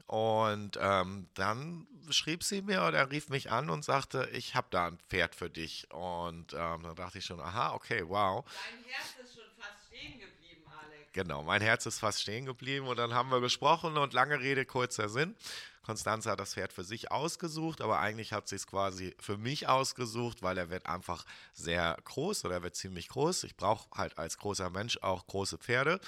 Und 0.07 0.77
ähm, 0.81 1.27
dann 1.33 1.87
schrieb 2.09 2.43
sie 2.43 2.61
mir 2.61 2.83
oder 2.83 3.09
rief 3.09 3.29
mich 3.29 3.51
an 3.51 3.69
und 3.69 3.83
sagte, 3.83 4.29
ich 4.31 4.55
habe 4.55 4.67
da 4.69 4.87
ein 4.87 4.99
Pferd 5.09 5.35
für 5.35 5.49
dich. 5.49 5.91
Und 5.91 6.53
ähm, 6.53 6.83
dann 6.83 6.95
dachte 6.95 7.17
ich 7.17 7.25
schon, 7.25 7.39
aha, 7.39 7.73
okay, 7.73 8.03
wow. 8.07 8.45
Dein 8.45 8.83
Herz 8.91 9.15
ist 9.23 9.33
schon 9.35 9.49
fast 9.57 9.87
stehen 9.87 10.19
geblieben, 10.19 10.63
Alex. 10.67 11.02
Genau, 11.13 11.43
mein 11.43 11.61
Herz 11.61 11.85
ist 11.85 11.99
fast 11.99 12.21
stehen 12.21 12.45
geblieben 12.45 12.87
und 12.87 12.97
dann 12.97 13.13
haben 13.13 13.29
wir 13.29 13.39
gesprochen 13.39 13.97
und 13.97 14.13
lange 14.13 14.39
Rede, 14.39 14.65
kurzer 14.65 15.09
Sinn. 15.09 15.35
Konstanze 15.83 16.31
hat 16.31 16.39
das 16.39 16.55
Pferd 16.55 16.73
für 16.73 16.83
sich 16.83 17.11
ausgesucht, 17.11 17.81
aber 17.81 17.99
eigentlich 17.99 18.33
hat 18.33 18.47
sie 18.47 18.55
es 18.55 18.65
quasi 18.65 19.15
für 19.19 19.37
mich 19.37 19.67
ausgesucht, 19.67 20.41
weil 20.41 20.57
er 20.57 20.71
wird 20.71 20.87
einfach 20.87 21.25
sehr 21.53 21.97
groß 22.05 22.45
oder 22.45 22.55
er 22.55 22.63
wird 22.63 22.75
ziemlich 22.75 23.09
groß. 23.09 23.43
Ich 23.43 23.55
brauche 23.55 23.87
halt 23.95 24.17
als 24.17 24.39
großer 24.39 24.71
Mensch 24.71 24.97
auch 25.01 25.27
große 25.27 25.59
Pferde. 25.59 25.99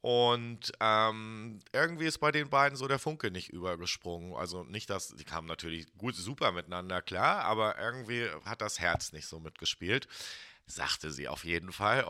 Und 0.00 0.72
ähm, 0.80 1.60
irgendwie 1.72 2.06
ist 2.06 2.18
bei 2.18 2.30
den 2.30 2.48
beiden 2.48 2.78
so 2.78 2.86
der 2.86 3.00
Funke 3.00 3.30
nicht 3.30 3.50
übergesprungen. 3.50 4.34
Also 4.34 4.62
nicht, 4.62 4.88
dass 4.88 5.08
die 5.08 5.24
kamen 5.24 5.48
natürlich 5.48 5.86
gut, 5.98 6.14
super 6.14 6.52
miteinander 6.52 7.02
klar, 7.02 7.44
aber 7.44 7.78
irgendwie 7.78 8.28
hat 8.44 8.62
das 8.62 8.78
Herz 8.78 9.12
nicht 9.12 9.26
so 9.26 9.40
mitgespielt 9.40 10.08
sagte 10.68 11.10
sie 11.10 11.28
auf 11.28 11.44
jeden 11.44 11.72
Fall. 11.72 12.04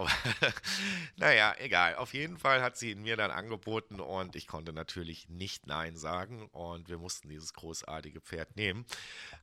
naja, 1.17 1.55
egal. 1.59 1.97
Auf 1.97 2.13
jeden 2.15 2.39
Fall 2.39 2.63
hat 2.63 2.77
sie 2.77 2.91
ihn 2.91 3.03
mir 3.03 3.17
dann 3.17 3.31
angeboten 3.31 4.01
und 4.01 4.37
ich 4.37 4.47
konnte 4.47 4.73
natürlich 4.73 5.29
nicht 5.29 5.67
Nein 5.67 5.97
sagen 5.97 6.49
und 6.49 6.89
wir 6.89 6.99
mussten 6.99 7.29
dieses 7.29 7.55
großartige 7.55 8.21
Pferd 8.21 8.57
nehmen. 8.57 8.85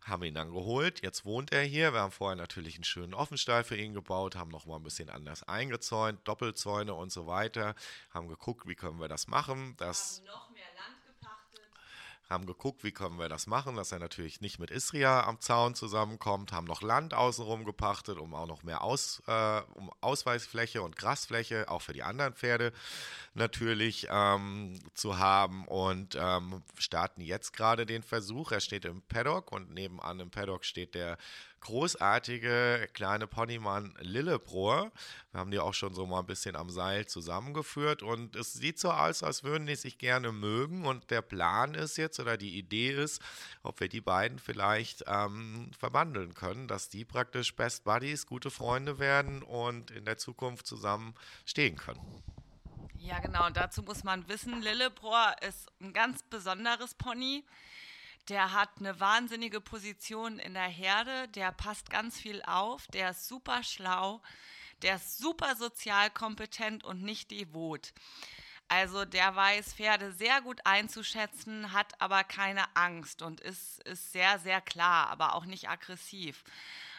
Haben 0.04 0.24
ihn 0.24 0.34
dann 0.34 0.52
geholt. 0.52 1.02
Jetzt 1.02 1.26
wohnt 1.26 1.52
er 1.52 1.64
hier. 1.64 1.94
Wir 1.94 2.02
haben 2.02 2.12
vorher 2.12 2.36
natürlich 2.36 2.76
einen 2.76 2.84
schönen 2.84 3.14
Offenstall 3.14 3.64
für 3.64 3.78
ihn 3.78 3.94
gebaut, 3.94 4.36
haben 4.36 4.52
nochmal 4.52 4.80
ein 4.80 4.84
bisschen 4.84 5.10
anders 5.10 5.44
eingezäunt, 5.44 6.20
Doppelzäune 6.28 6.94
und 6.94 7.12
so 7.12 7.28
weiter. 7.28 7.76
Haben 8.12 8.28
geguckt, 8.28 8.68
wie 8.68 8.76
können 8.76 9.00
wir 9.00 9.08
das 9.08 9.28
machen. 9.28 9.76
Das 9.78 10.22
noch 10.26 10.50
mehr 10.52 10.55
haben 12.30 12.46
geguckt, 12.46 12.84
wie 12.84 12.92
können 12.92 13.20
wir 13.20 13.30
das 13.30 13.48
machen, 13.48 13.76
dass 13.76 13.92
er 13.92 14.00
natürlich 14.00 14.42
nicht 14.42 14.60
mit 14.60 14.72
Isria 14.72 15.26
am 15.26 15.40
Zaun 15.42 15.76
zusammenkommt, 15.76 16.52
haben 16.52 16.66
noch 16.66 16.82
Land 16.82 17.14
außenrum 17.14 17.66
gepachtet, 17.66 18.18
um 18.18 18.34
auch 18.34 18.48
noch 18.48 18.64
mehr 18.64 18.82
Aus, 18.82 19.22
äh, 19.28 19.62
um 19.74 19.92
Ausweisfläche 20.02 20.82
und 20.82 20.96
Grasfläche, 20.96 21.70
auch 21.70 21.82
für 21.82 21.94
die 21.94 22.04
anderen 22.04 22.34
Pferde 22.34 22.74
natürlich 23.34 24.08
ähm, 24.10 24.80
zu 24.94 25.20
haben 25.20 25.68
und 25.68 26.18
ähm, 26.20 26.64
starten 26.78 27.22
jetzt 27.22 27.54
gerade 27.54 27.86
den 27.86 28.02
Versuch. 28.02 28.52
Er 28.52 28.62
steht 28.62 28.86
im 28.86 29.02
Paddock 29.04 29.52
und 29.52 29.74
nebenan 29.74 30.20
im 30.20 30.32
Paddock 30.32 30.66
steht 30.66 30.96
der 30.96 31.18
großartige 31.66 32.88
kleine 32.94 33.26
Ponymann 33.26 33.96
Lilleprohr. 34.00 34.92
Wir 35.32 35.40
haben 35.40 35.50
die 35.50 35.58
auch 35.58 35.74
schon 35.74 35.96
so 35.96 36.06
mal 36.06 36.20
ein 36.20 36.28
bisschen 36.28 36.56
am 36.56 36.70
Seil 36.70 37.08
zusammengeführt 37.08 38.04
und 38.04 38.36
es 38.36 38.54
sieht 38.54 38.78
so 38.78 38.92
aus, 38.92 39.24
als 39.24 39.44
würden 39.44 39.66
die 39.66 39.76
sich 39.76 39.98
gerne 39.98 40.32
mögen 40.32 40.86
und 40.86 41.10
der 41.10 41.24
Plan 41.24 41.74
ist 41.74 41.98
jetzt 41.98 42.20
oder 42.20 42.38
die 42.38 42.56
Idee 42.60 42.92
ist, 42.92 43.20
ob 43.64 43.80
wir 43.80 43.90
die 43.90 44.00
beiden 44.00 44.38
vielleicht 44.38 45.06
ähm, 45.08 45.72
verwandeln 45.78 46.36
können, 46.36 46.68
dass 46.68 46.90
die 46.90 47.04
praktisch 47.04 47.56
Best 47.56 47.84
Buddies, 47.84 48.28
gute 48.28 48.52
Freunde 48.52 49.00
werden 49.00 49.42
und 49.42 49.90
in 49.90 50.06
der 50.06 50.18
Zukunft 50.18 50.68
zusammen 50.68 51.16
stehen 51.46 51.78
können. 51.78 52.24
Ja, 53.00 53.18
genau. 53.20 53.48
Und 53.48 53.58
dazu 53.58 53.82
muss 53.82 54.04
man 54.04 54.28
wissen, 54.28 54.62
Lilleprohr 54.62 55.36
ist 55.42 55.72
ein 55.82 55.94
ganz 55.94 56.22
besonderes 56.30 56.94
Pony. 56.94 57.44
Der 58.30 58.54
hat 58.54 58.70
eine 58.80 59.00
wahnsinnige 59.00 59.62
Position 59.62 60.40
in 60.40 60.56
der 60.56 60.64
Herde, 60.64 61.28
der 61.30 61.52
passt 61.52 61.90
ganz 61.90 62.20
viel 62.20 62.42
auf, 62.44 62.88
der 62.88 63.12
ist 63.12 63.28
super 63.28 63.64
schlau, 63.64 64.22
der 64.82 64.96
ist 64.96 65.20
super 65.20 65.56
sozial 65.56 66.10
kompetent 66.10 66.84
und 66.84 67.04
nicht 67.04 67.30
devot. 67.30 67.94
Also 68.68 69.06
der 69.06 69.36
weiß 69.36 69.76
Pferde 69.76 70.12
sehr 70.12 70.42
gut 70.42 70.60
einzuschätzen, 70.64 71.72
hat 71.72 72.02
aber 72.02 72.24
keine 72.24 72.76
Angst 72.76 73.22
und 73.22 73.42
ist, 73.42 73.84
ist 73.84 74.12
sehr, 74.12 74.40
sehr 74.40 74.60
klar, 74.60 75.10
aber 75.10 75.36
auch 75.36 75.46
nicht 75.46 75.70
aggressiv. 75.70 76.44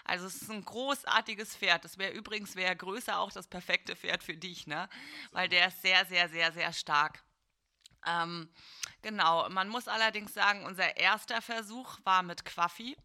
Also 0.04 0.26
es 0.26 0.42
ist 0.42 0.50
ein 0.50 0.64
großartiges 0.64 1.56
Pferd. 1.56 1.84
Das 1.84 1.98
wäre 1.98 2.12
übrigens, 2.12 2.54
wäre 2.54 2.76
größer 2.76 3.18
auch 3.18 3.32
das 3.32 3.48
perfekte 3.48 3.96
Pferd 3.96 4.22
für 4.22 4.36
dich, 4.36 4.68
ne? 4.68 4.88
Weil 5.32 5.48
der 5.48 5.68
ist 5.68 5.82
sehr, 5.82 6.06
sehr, 6.06 6.28
sehr, 6.28 6.52
sehr 6.52 6.72
stark. 6.72 7.25
Ähm, 8.06 8.48
genau, 9.02 9.48
man 9.50 9.68
muss 9.68 9.88
allerdings 9.88 10.32
sagen, 10.32 10.64
unser 10.64 10.96
erster 10.96 11.42
Versuch 11.42 11.98
war 12.04 12.22
mit 12.22 12.44
Quaffi, 12.44 12.96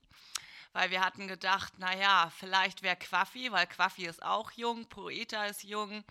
weil 0.74 0.92
wir 0.92 1.02
hatten 1.02 1.28
gedacht, 1.28 1.80
naja, 1.80 2.32
vielleicht 2.38 2.82
wäre 2.82 2.96
Quaffi, 2.96 3.52
weil 3.52 3.68
Quaffi 3.68 4.06
ist 4.06 4.24
auch 4.24 4.52
jung, 4.52 4.88
Poeta 4.88 5.46
ist 5.46 5.64
jung 5.64 6.04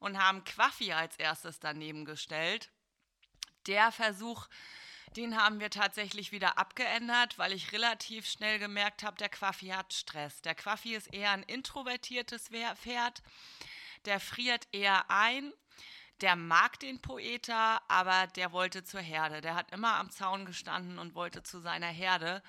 und 0.00 0.18
haben 0.18 0.44
Quaffi 0.44 0.92
als 0.92 1.16
erstes 1.16 1.60
daneben 1.60 2.04
gestellt. 2.04 2.70
Der 3.66 3.92
Versuch, 3.92 4.46
den 5.16 5.40
haben 5.40 5.60
wir 5.60 5.70
tatsächlich 5.70 6.32
wieder 6.32 6.58
abgeändert, 6.58 7.38
weil 7.38 7.52
ich 7.52 7.72
relativ 7.72 8.26
schnell 8.26 8.58
gemerkt 8.58 9.02
habe, 9.02 9.16
der 9.16 9.28
Quaffi 9.28 9.68
hat 9.68 9.94
Stress. 9.94 10.42
Der 10.42 10.54
Quaffi 10.54 10.94
ist 10.94 11.14
eher 11.14 11.30
ein 11.30 11.44
introvertiertes 11.44 12.48
Pferd, 12.48 13.22
der 14.04 14.20
friert 14.20 14.66
eher 14.72 15.08
ein 15.10 15.52
der 16.20 16.36
mag 16.36 16.78
den 16.80 17.00
Poeta, 17.00 17.80
aber 17.88 18.26
der 18.28 18.52
wollte 18.52 18.84
zur 18.84 19.00
Herde. 19.00 19.40
Der 19.40 19.54
hat 19.54 19.72
immer 19.72 19.94
am 19.94 20.10
Zaun 20.10 20.46
gestanden 20.46 20.98
und 20.98 21.14
wollte 21.14 21.42
zu 21.42 21.60
seiner 21.60 21.88
Herde. 21.88 22.42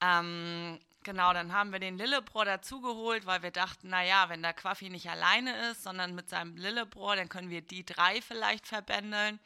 Ähm, 0.00 0.80
genau, 1.04 1.32
dann 1.32 1.52
haben 1.52 1.72
wir 1.72 1.78
den 1.78 1.98
Lillebrohr 1.98 2.44
dazugeholt, 2.44 3.26
weil 3.26 3.42
wir 3.42 3.50
dachten, 3.50 3.88
naja, 3.88 4.28
wenn 4.28 4.42
der 4.42 4.52
Quaffi 4.52 4.90
nicht 4.90 5.08
alleine 5.08 5.70
ist, 5.70 5.82
sondern 5.82 6.14
mit 6.14 6.28
seinem 6.28 6.56
Lillebrohr, 6.56 7.16
dann 7.16 7.28
können 7.28 7.50
wir 7.50 7.62
die 7.62 7.84
drei 7.84 8.20
vielleicht 8.20 8.66
verbändeln. 8.66 9.38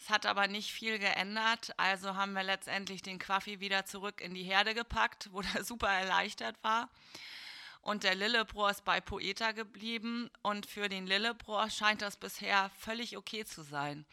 Es 0.00 0.10
hat 0.10 0.26
aber 0.26 0.48
nicht 0.48 0.72
viel 0.72 0.98
geändert, 0.98 1.72
also 1.76 2.16
haben 2.16 2.32
wir 2.32 2.42
letztendlich 2.42 3.02
den 3.02 3.20
Quaffi 3.20 3.60
wieder 3.60 3.86
zurück 3.86 4.20
in 4.20 4.34
die 4.34 4.42
Herde 4.42 4.74
gepackt, 4.74 5.28
wo 5.32 5.42
der 5.42 5.62
super 5.64 5.88
erleichtert 5.88 6.56
war. 6.62 6.88
Und 7.82 8.04
der 8.04 8.14
Lillebrohr 8.14 8.70
ist 8.70 8.84
bei 8.84 9.00
Poeta 9.00 9.52
geblieben 9.52 10.30
und 10.42 10.66
für 10.66 10.88
den 10.88 11.06
Lillebrohr 11.06 11.68
scheint 11.68 12.00
das 12.00 12.16
bisher 12.16 12.70
völlig 12.78 13.16
okay 13.16 13.44
zu 13.44 13.62
sein. 13.62 14.06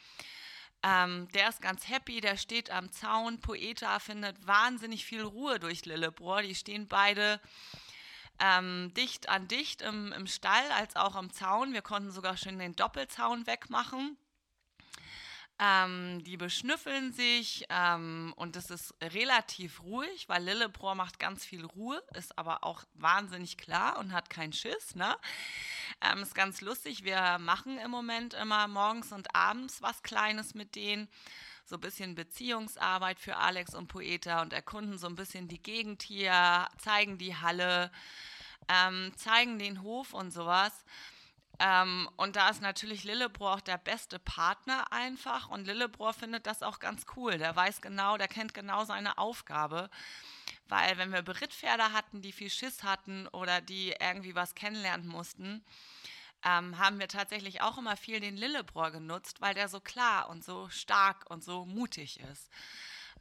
Ähm, 0.81 1.27
der 1.33 1.49
ist 1.49 1.61
ganz 1.61 1.87
happy, 1.87 2.19
der 2.19 2.37
steht 2.37 2.71
am 2.71 2.91
Zaun. 2.91 3.39
Poeta 3.39 3.99
findet 3.99 4.47
wahnsinnig 4.47 5.05
viel 5.05 5.21
Ruhe 5.21 5.59
durch 5.59 5.85
Lillebrohr. 5.85 6.41
Die 6.41 6.55
stehen 6.55 6.87
beide 6.87 7.39
ähm, 8.39 8.91
dicht 8.95 9.29
an 9.29 9.47
dicht 9.47 9.81
im, 9.81 10.13
im 10.13 10.25
Stall 10.25 10.71
als 10.71 10.95
auch 10.95 11.15
am 11.15 11.31
Zaun. 11.31 11.73
Wir 11.73 11.81
konnten 11.81 12.11
sogar 12.11 12.37
schon 12.37 12.57
den 12.57 12.75
Doppelzaun 12.75 13.45
wegmachen. 13.45 14.17
Ähm, 15.61 16.23
die 16.23 16.37
beschnüffeln 16.37 17.11
sich 17.11 17.65
ähm, 17.69 18.33
und 18.37 18.55
es 18.55 18.69
ist 18.69 18.95
relativ 19.01 19.83
ruhig, 19.83 20.29
weil 20.29 20.43
Lillebrohr 20.43 20.95
macht 20.95 21.19
ganz 21.19 21.43
viel 21.43 21.65
Ruhe, 21.65 22.01
ist 22.15 22.37
aber 22.37 22.63
auch 22.63 22.85
wahnsinnig 22.93 23.57
klar 23.57 23.97
und 23.97 24.13
hat 24.13 24.29
keinen 24.29 24.53
Schiss. 24.53 24.95
Ne? 24.95 25.17
Ähm, 26.01 26.23
ist 26.23 26.33
ganz 26.33 26.61
lustig. 26.61 27.03
Wir 27.03 27.39
machen 27.39 27.77
im 27.77 27.91
Moment 27.91 28.33
immer 28.35 28.69
morgens 28.69 29.11
und 29.11 29.35
abends 29.35 29.81
was 29.81 30.01
Kleines 30.01 30.53
mit 30.53 30.75
denen. 30.75 31.09
So 31.65 31.75
ein 31.75 31.81
bisschen 31.81 32.15
Beziehungsarbeit 32.15 33.19
für 33.19 33.35
Alex 33.35 33.75
und 33.75 33.87
Poeta 33.87 34.41
und 34.41 34.53
erkunden 34.53 34.97
so 34.97 35.07
ein 35.07 35.15
bisschen 35.15 35.49
die 35.49 35.61
Gegend 35.61 36.03
hier, 36.03 36.69
zeigen 36.77 37.17
die 37.17 37.35
Halle, 37.35 37.91
ähm, 38.69 39.11
zeigen 39.17 39.59
den 39.59 39.81
Hof 39.81 40.13
und 40.13 40.31
sowas. 40.31 40.85
Ähm, 41.59 42.09
und 42.15 42.37
da 42.37 42.49
ist 42.49 42.61
natürlich 42.61 43.03
Lillebrohr 43.03 43.55
auch 43.55 43.61
der 43.61 43.77
beste 43.77 44.17
Partner 44.17 44.91
einfach. 44.91 45.49
Und 45.49 45.65
Lillebrohr 45.65 46.13
findet 46.13 46.47
das 46.47 46.63
auch 46.63 46.79
ganz 46.79 47.05
cool. 47.15 47.37
Der 47.37 47.55
weiß 47.55 47.81
genau, 47.81 48.17
der 48.17 48.29
kennt 48.29 48.53
genau 48.53 48.85
seine 48.85 49.17
Aufgabe. 49.17 49.89
Weil 50.69 50.97
wenn 50.97 51.11
wir 51.11 51.21
Berittpferde 51.21 51.91
hatten, 51.91 52.21
die 52.21 52.31
viel 52.31 52.49
Schiss 52.49 52.83
hatten 52.83 53.27
oder 53.27 53.59
die 53.59 53.93
irgendwie 53.99 54.35
was 54.35 54.55
kennenlernen 54.55 55.07
mussten, 55.07 55.65
ähm, 56.45 56.77
haben 56.77 56.99
wir 56.99 57.09
tatsächlich 57.09 57.61
auch 57.61 57.77
immer 57.77 57.97
viel 57.97 58.19
den 58.19 58.37
Lillebrohr 58.37 58.91
genutzt, 58.91 59.41
weil 59.41 59.53
der 59.53 59.67
so 59.67 59.81
klar 59.81 60.29
und 60.29 60.43
so 60.43 60.69
stark 60.69 61.29
und 61.29 61.43
so 61.43 61.65
mutig 61.65 62.19
ist. 62.21 62.49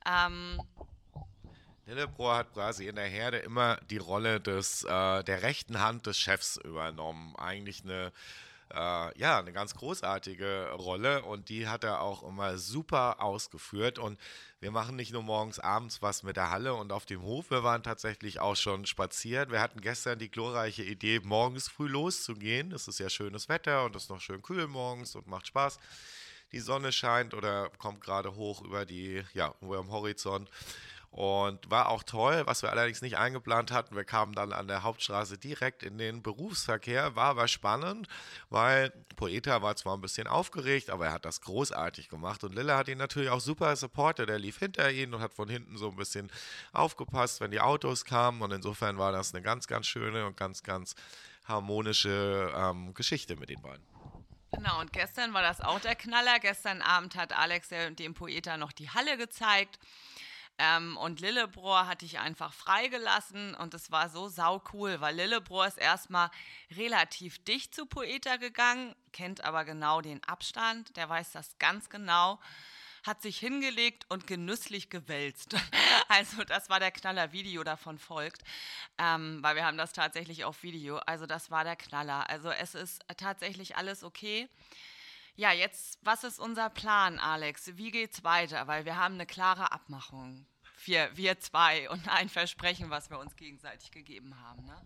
Ähm, 0.07 0.61
Lillebrohr 1.88 2.37
hat 2.37 2.52
quasi 2.52 2.87
in 2.87 2.97
der 2.97 3.07
Herde 3.07 3.38
immer 3.38 3.78
die 3.88 3.97
Rolle 3.97 4.40
des, 4.40 4.85
äh, 4.85 5.25
der 5.25 5.42
rechten 5.42 5.80
Hand 5.80 6.07
des 6.07 6.18
Chefs 6.18 6.59
übernommen. 6.59 7.35
Eigentlich 7.37 7.83
eine, 7.83 8.12
äh, 8.75 9.18
ja, 9.18 9.38
eine 9.38 9.54
ganz 9.54 9.75
großartige 9.75 10.73
Rolle 10.73 11.23
und 11.23 11.49
die 11.49 11.66
hat 11.66 11.85
er 11.85 12.02
auch 12.02 12.23
immer 12.23 12.59
super 12.59 13.23
ausgeführt. 13.23 13.99
Und 13.99 14.21
wir 14.61 14.71
machen 14.71 14.97
nicht 14.97 15.14
nur 15.14 15.23
morgens, 15.23 15.61
abends 15.61 16.02
was 16.02 16.23
mit 16.23 16.37
der 16.37 16.50
Halle 16.50 16.75
und 16.75 16.92
auf 16.92 17.07
dem 17.07 17.23
Hof, 17.23 17.50
wir 17.50 17.64
waren 17.64 17.83
tatsächlich 17.83 18.38
auch 18.38 18.57
schon 18.57 18.85
spaziert. 18.85 19.50
Wir 19.50 19.62
hatten 19.62 19.80
gestern 19.80 20.18
die 20.18 20.30
glorreiche 20.30 20.83
Idee, 20.83 21.21
morgens 21.25 21.68
früh 21.68 21.88
loszugehen. 21.88 22.71
Es 22.73 22.87
ist 22.87 22.99
ja 22.99 23.09
schönes 23.09 23.49
Wetter 23.49 23.87
und 23.87 23.97
es 23.97 24.02
ist 24.04 24.11
noch 24.11 24.21
schön 24.21 24.42
kühl 24.42 24.66
morgens 24.66 25.16
und 25.16 25.26
macht 25.26 25.47
Spaß 25.47 25.78
die 26.52 26.61
Sonne 26.61 26.92
scheint 26.92 27.35
oder 27.35 27.71
kommt 27.78 28.00
gerade 28.00 28.35
hoch 28.35 28.62
über 28.62 28.87
die, 28.87 29.23
ja, 29.35 29.54
über 29.61 29.76
dem 29.76 29.90
Horizont. 29.90 30.49
Und 31.10 31.70
war 31.70 31.88
auch 31.88 32.02
toll, 32.02 32.42
was 32.44 32.62
wir 32.62 32.70
allerdings 32.70 33.00
nicht 33.00 33.16
eingeplant 33.16 33.72
hatten. 33.72 33.96
Wir 33.96 34.04
kamen 34.04 34.34
dann 34.34 34.52
an 34.52 34.68
der 34.68 34.82
Hauptstraße 34.82 35.38
direkt 35.38 35.82
in 35.82 35.98
den 35.98 36.22
Berufsverkehr. 36.22 37.16
War 37.16 37.30
aber 37.30 37.48
spannend, 37.48 38.06
weil 38.50 38.90
Poeta 39.16 39.62
war 39.62 39.74
zwar 39.74 39.96
ein 39.96 40.02
bisschen 40.02 40.26
aufgeregt, 40.26 40.90
aber 40.90 41.06
er 41.06 41.12
hat 41.12 41.24
das 41.24 41.40
großartig 41.40 42.08
gemacht. 42.08 42.44
Und 42.44 42.54
Lilla 42.54 42.76
hat 42.76 42.88
ihn 42.88 42.98
natürlich 42.98 43.30
auch 43.30 43.40
super 43.40 43.74
supportet. 43.74 44.28
Der 44.28 44.38
lief 44.38 44.58
hinter 44.58 44.90
ihm 44.90 45.14
und 45.14 45.20
hat 45.20 45.32
von 45.32 45.48
hinten 45.48 45.76
so 45.76 45.88
ein 45.88 45.96
bisschen 45.96 46.30
aufgepasst, 46.72 47.40
wenn 47.40 47.50
die 47.50 47.60
Autos 47.60 48.04
kamen. 48.04 48.42
Und 48.42 48.52
insofern 48.52 48.98
war 48.98 49.10
das 49.10 49.34
eine 49.34 49.42
ganz, 49.42 49.66
ganz 49.66 49.86
schöne 49.86 50.26
und 50.26 50.36
ganz, 50.36 50.62
ganz 50.62 50.94
harmonische 51.46 52.52
ähm, 52.54 52.92
Geschichte 52.94 53.34
mit 53.36 53.48
den 53.48 53.62
beiden. 53.62 53.84
Genau, 54.52 54.80
und 54.80 54.92
gestern 54.92 55.34
war 55.34 55.42
das 55.42 55.60
auch 55.60 55.80
der 55.80 55.94
Knaller. 55.94 56.38
Gestern 56.40 56.80
Abend 56.82 57.16
hat 57.16 57.32
Alex 57.32 57.68
dem 57.98 58.14
Poeta 58.14 58.56
noch 58.56 58.72
die 58.72 58.90
Halle 58.90 59.16
gezeigt. 59.16 59.78
Ähm, 60.58 60.96
und 60.96 61.20
Lillebrohr 61.20 61.86
hatte 61.86 62.04
ich 62.04 62.18
einfach 62.18 62.52
freigelassen 62.52 63.54
und 63.54 63.74
es 63.74 63.92
war 63.92 64.08
so 64.08 64.28
sau 64.28 64.60
cool, 64.72 65.00
weil 65.00 65.14
Lillebrohr 65.14 65.68
ist 65.68 65.78
erstmal 65.78 66.30
relativ 66.72 67.38
dicht 67.44 67.74
zu 67.74 67.86
Poeta 67.86 68.36
gegangen, 68.36 68.96
kennt 69.12 69.44
aber 69.44 69.64
genau 69.64 70.00
den 70.00 70.22
Abstand, 70.24 70.96
der 70.96 71.08
weiß 71.08 71.30
das 71.30 71.56
ganz 71.58 71.88
genau, 71.90 72.40
hat 73.04 73.22
sich 73.22 73.38
hingelegt 73.38 74.06
und 74.08 74.26
genüsslich 74.26 74.90
gewälzt. 74.90 75.54
Also 76.10 76.42
das 76.42 76.70
war 76.70 76.80
der 76.80 76.90
Knaller, 76.90 77.32
Video 77.32 77.62
davon 77.64 77.98
folgt, 77.98 78.42
ähm, 78.96 79.40
weil 79.42 79.56
wir 79.56 79.66
haben 79.66 79.76
das 79.76 79.92
tatsächlich 79.92 80.46
auf 80.46 80.62
Video. 80.62 80.96
Also 81.04 81.26
das 81.26 81.50
war 81.50 81.64
der 81.64 81.76
Knaller. 81.76 82.30
Also 82.30 82.50
es 82.50 82.74
ist 82.74 83.04
tatsächlich 83.18 83.76
alles 83.76 84.02
okay. 84.02 84.48
Ja, 85.38 85.52
jetzt, 85.52 86.00
was 86.02 86.25
ist 86.25 86.40
unser 86.40 86.68
Plan, 86.68 87.21
Alex? 87.21 87.76
Wie 87.76 87.92
geht's 87.92 88.25
weiter? 88.25 88.66
Weil 88.66 88.85
wir 88.85 88.97
haben 88.97 89.14
eine 89.14 89.25
klare 89.25 89.71
Abmachung. 89.71 90.45
Wir, 90.85 91.16
wir 91.16 91.38
zwei 91.38 91.88
und 91.90 92.09
ein 92.09 92.28
Versprechen, 92.28 92.90
was 92.90 93.09
wir 93.09 93.21
uns 93.21 93.37
gegenseitig 93.37 93.92
gegeben 93.92 94.35
haben. 94.42 94.64
Ne? 94.64 94.76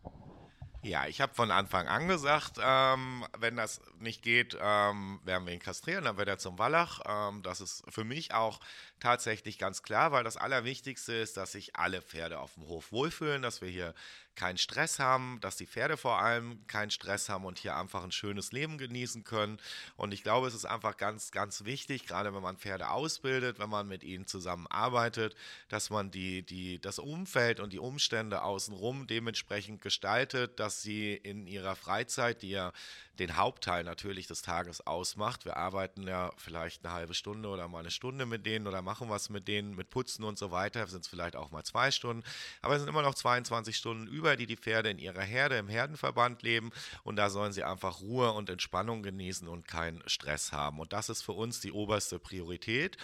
Ja, 0.82 1.06
ich 1.06 1.22
habe 1.22 1.32
von 1.32 1.50
Anfang 1.50 1.88
an 1.88 2.06
gesagt, 2.06 2.58
ähm, 2.62 3.24
wenn 3.38 3.56
das 3.56 3.80
nicht 3.98 4.20
geht, 4.20 4.54
ähm, 4.60 5.20
werden 5.24 5.46
wir 5.46 5.54
ihn 5.54 5.58
kastrieren, 5.58 6.04
dann 6.04 6.18
wird 6.18 6.28
er 6.28 6.36
zum 6.36 6.58
Wallach. 6.58 7.00
Ähm, 7.06 7.42
das 7.42 7.62
ist 7.62 7.82
für 7.88 8.04
mich 8.04 8.34
auch 8.34 8.60
tatsächlich 9.02 9.58
ganz 9.58 9.82
klar, 9.82 10.12
weil 10.12 10.22
das 10.22 10.36
Allerwichtigste 10.36 11.12
ist, 11.12 11.36
dass 11.36 11.52
sich 11.52 11.74
alle 11.74 12.02
Pferde 12.02 12.38
auf 12.38 12.54
dem 12.54 12.68
Hof 12.68 12.92
wohlfühlen, 12.92 13.42
dass 13.42 13.60
wir 13.60 13.68
hier 13.68 13.94
keinen 14.34 14.56
Stress 14.56 14.98
haben, 14.98 15.38
dass 15.40 15.56
die 15.56 15.66
Pferde 15.66 15.96
vor 15.96 16.18
allem 16.18 16.66
keinen 16.66 16.90
Stress 16.90 17.28
haben 17.28 17.44
und 17.44 17.58
hier 17.58 17.76
einfach 17.76 18.02
ein 18.02 18.12
schönes 18.12 18.52
Leben 18.52 18.78
genießen 18.78 19.24
können. 19.24 19.58
Und 19.96 20.14
ich 20.14 20.22
glaube, 20.22 20.46
es 20.46 20.54
ist 20.54 20.64
einfach 20.64 20.96
ganz, 20.96 21.32
ganz 21.32 21.64
wichtig, 21.64 22.06
gerade 22.06 22.32
wenn 22.32 22.42
man 22.42 22.56
Pferde 22.56 22.90
ausbildet, 22.90 23.58
wenn 23.58 23.68
man 23.68 23.86
mit 23.88 24.04
ihnen 24.04 24.26
zusammenarbeitet, 24.26 25.34
dass 25.68 25.90
man 25.90 26.10
die, 26.10 26.42
die, 26.44 26.80
das 26.80 26.98
Umfeld 26.98 27.60
und 27.60 27.72
die 27.72 27.78
Umstände 27.78 28.42
außenrum 28.42 29.06
dementsprechend 29.06 29.82
gestaltet, 29.82 30.58
dass 30.58 30.80
sie 30.80 31.14
in 31.14 31.46
ihrer 31.46 31.76
Freizeit, 31.76 32.42
die 32.42 32.50
ja 32.50 32.72
den 33.18 33.36
Hauptteil 33.36 33.84
natürlich 33.84 34.26
des 34.26 34.40
Tages 34.40 34.86
ausmacht. 34.86 35.44
Wir 35.44 35.56
arbeiten 35.58 36.06
ja 36.06 36.32
vielleicht 36.38 36.84
eine 36.84 36.94
halbe 36.94 37.14
Stunde 37.14 37.50
oder 37.50 37.68
mal 37.68 37.80
eine 37.80 37.90
Stunde 37.90 38.24
mit 38.24 38.46
denen 38.46 38.66
oder 38.66 38.80
machen 38.80 38.91
was 39.00 39.30
mit 39.30 39.48
denen, 39.48 39.74
mit 39.74 39.90
Putzen 39.90 40.24
und 40.24 40.38
so 40.38 40.50
weiter. 40.50 40.86
Sind 40.86 41.02
es 41.04 41.08
vielleicht 41.08 41.36
auch 41.36 41.50
mal 41.50 41.64
zwei 41.64 41.90
Stunden. 41.90 42.22
Aber 42.60 42.74
es 42.74 42.80
sind 42.80 42.88
immer 42.88 43.02
noch 43.02 43.14
22 43.14 43.76
Stunden 43.76 44.06
über, 44.06 44.36
die 44.36 44.46
die 44.46 44.56
Pferde 44.56 44.90
in 44.90 44.98
ihrer 44.98 45.22
Herde, 45.22 45.56
im 45.56 45.68
Herdenverband 45.68 46.42
leben. 46.42 46.70
Und 47.02 47.16
da 47.16 47.30
sollen 47.30 47.52
sie 47.52 47.64
einfach 47.64 48.00
Ruhe 48.00 48.32
und 48.32 48.50
Entspannung 48.50 49.02
genießen 49.02 49.48
und 49.48 49.66
keinen 49.66 50.02
Stress 50.06 50.52
haben. 50.52 50.80
Und 50.80 50.92
das 50.92 51.08
ist 51.08 51.22
für 51.22 51.32
uns 51.32 51.60
die 51.60 51.72
oberste 51.72 52.18
Priorität. 52.18 52.96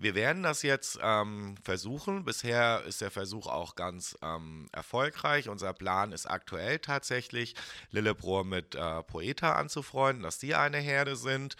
Wir 0.00 0.14
werden 0.14 0.44
das 0.44 0.62
jetzt 0.62 1.00
ähm, 1.02 1.56
versuchen. 1.60 2.24
Bisher 2.24 2.84
ist 2.86 3.00
der 3.00 3.10
Versuch 3.10 3.48
auch 3.48 3.74
ganz 3.74 4.16
ähm, 4.22 4.68
erfolgreich. 4.70 5.48
Unser 5.48 5.72
Plan 5.72 6.12
ist 6.12 6.26
aktuell 6.26 6.78
tatsächlich, 6.78 7.56
Lillebrohr 7.90 8.44
mit 8.44 8.76
äh, 8.76 9.02
Poeta 9.02 9.54
anzufreunden, 9.54 10.22
dass 10.22 10.38
die 10.38 10.54
eine 10.54 10.78
Herde 10.78 11.16
sind 11.16 11.56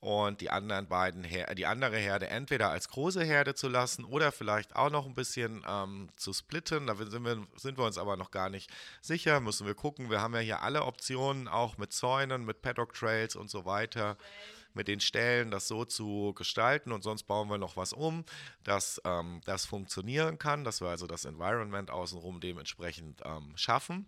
und 0.00 0.40
die 0.40 0.48
anderen 0.48 0.88
beiden, 0.88 1.22
Her 1.22 1.54
die 1.54 1.66
andere 1.66 1.98
Herde 1.98 2.28
entweder 2.28 2.70
als 2.70 2.88
große 2.88 3.22
Herde 3.22 3.54
zu 3.54 3.68
lassen 3.68 4.06
oder 4.06 4.32
vielleicht 4.32 4.74
auch 4.74 4.90
noch 4.90 5.04
ein 5.04 5.14
bisschen 5.14 5.62
ähm, 5.68 6.08
zu 6.16 6.32
splitten. 6.32 6.86
Da 6.86 6.96
sind 6.96 7.24
wir, 7.26 7.46
sind 7.56 7.76
wir 7.76 7.84
uns 7.84 7.98
aber 7.98 8.16
noch 8.16 8.30
gar 8.30 8.48
nicht 8.48 8.70
sicher. 9.02 9.38
Müssen 9.40 9.66
wir 9.66 9.74
gucken. 9.74 10.08
Wir 10.08 10.22
haben 10.22 10.32
ja 10.32 10.40
hier 10.40 10.62
alle 10.62 10.84
Optionen, 10.84 11.46
auch 11.46 11.76
mit 11.76 11.92
Zäunen, 11.92 12.46
mit 12.46 12.62
Paddock 12.62 12.94
Trails 12.94 13.36
und 13.36 13.50
so 13.50 13.66
weiter. 13.66 14.12
Okay 14.12 14.61
mit 14.74 14.88
den 14.88 15.00
Stellen 15.00 15.50
das 15.50 15.68
so 15.68 15.84
zu 15.84 16.32
gestalten 16.34 16.92
und 16.92 17.02
sonst 17.02 17.24
bauen 17.24 17.48
wir 17.48 17.58
noch 17.58 17.76
was 17.76 17.92
um, 17.92 18.24
dass 18.64 19.00
ähm, 19.04 19.40
das 19.44 19.66
funktionieren 19.66 20.38
kann, 20.38 20.64
dass 20.64 20.80
wir 20.80 20.88
also 20.88 21.06
das 21.06 21.24
Environment 21.24 21.90
außenrum 21.90 22.40
dementsprechend 22.40 23.20
ähm, 23.24 23.52
schaffen. 23.56 24.06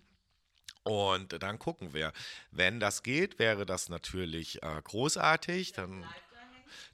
Und 0.83 1.43
dann 1.43 1.59
gucken 1.59 1.95
wir. 1.95 2.13
Wenn 2.51 2.79
das 2.79 3.03
geht, 3.03 3.39
wäre 3.39 3.65
das 3.65 3.89
natürlich 3.89 4.63
äh, 4.63 4.83
großartig. 4.85 5.73
Dann 5.73 6.05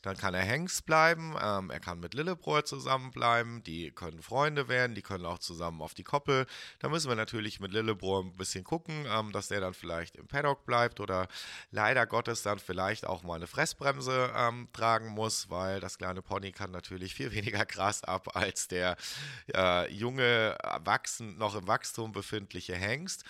dann 0.03 0.17
kann 0.17 0.35
er 0.35 0.43
Hengst 0.43 0.87
bleiben, 0.87 1.37
ähm, 1.41 1.71
er 1.71 1.81
kann 1.81 2.01
mit 2.01 2.15
Lillebrohr 2.15 2.65
zusammenbleiben, 2.65 3.63
die 3.63 3.91
können 3.91 4.23
Freunde 4.23 4.69
werden, 4.69 4.95
die 4.95 5.03
können 5.03 5.27
auch 5.27 5.39
zusammen 5.39 5.83
auf 5.83 5.95
die 5.95 6.05
Koppel. 6.05 6.47
Da 6.79 6.89
müssen 6.89 7.09
wir 7.09 7.17
natürlich 7.17 7.61
mit 7.61 7.73
Lillebrohr 7.73 8.25
ein 8.25 8.37
bisschen 8.37 8.65
gucken, 8.65 9.07
ähm, 9.09 9.33
dass 9.33 9.49
der 9.49 9.61
dann 9.61 9.75
vielleicht 9.75 10.17
im 10.17 10.27
Paddock 10.27 10.67
bleibt 10.67 11.01
oder 11.01 11.29
leider 11.71 12.07
Gottes 12.07 12.43
dann 12.43 12.59
vielleicht 12.59 13.07
auch 13.07 13.23
mal 13.23 13.37
eine 13.37 13.47
Fressbremse 13.47 14.33
ähm, 14.37 14.69
tragen 14.73 15.09
muss, 15.09 15.51
weil 15.51 15.81
das 15.81 15.99
kleine 15.99 16.23
Pony 16.23 16.53
kann 16.53 16.71
natürlich 16.71 17.15
viel 17.15 17.33
weniger 17.33 17.67
Gras 17.67 18.05
ab 18.05 18.37
als 18.37 18.69
der 18.69 18.97
äh, 19.55 19.93
junge, 19.93 20.57
wachsen, 20.85 21.39
noch 21.39 21.55
im 21.55 21.67
Wachstum 21.67 22.13
befindliche 22.13 22.75
Hengst. 22.75 23.25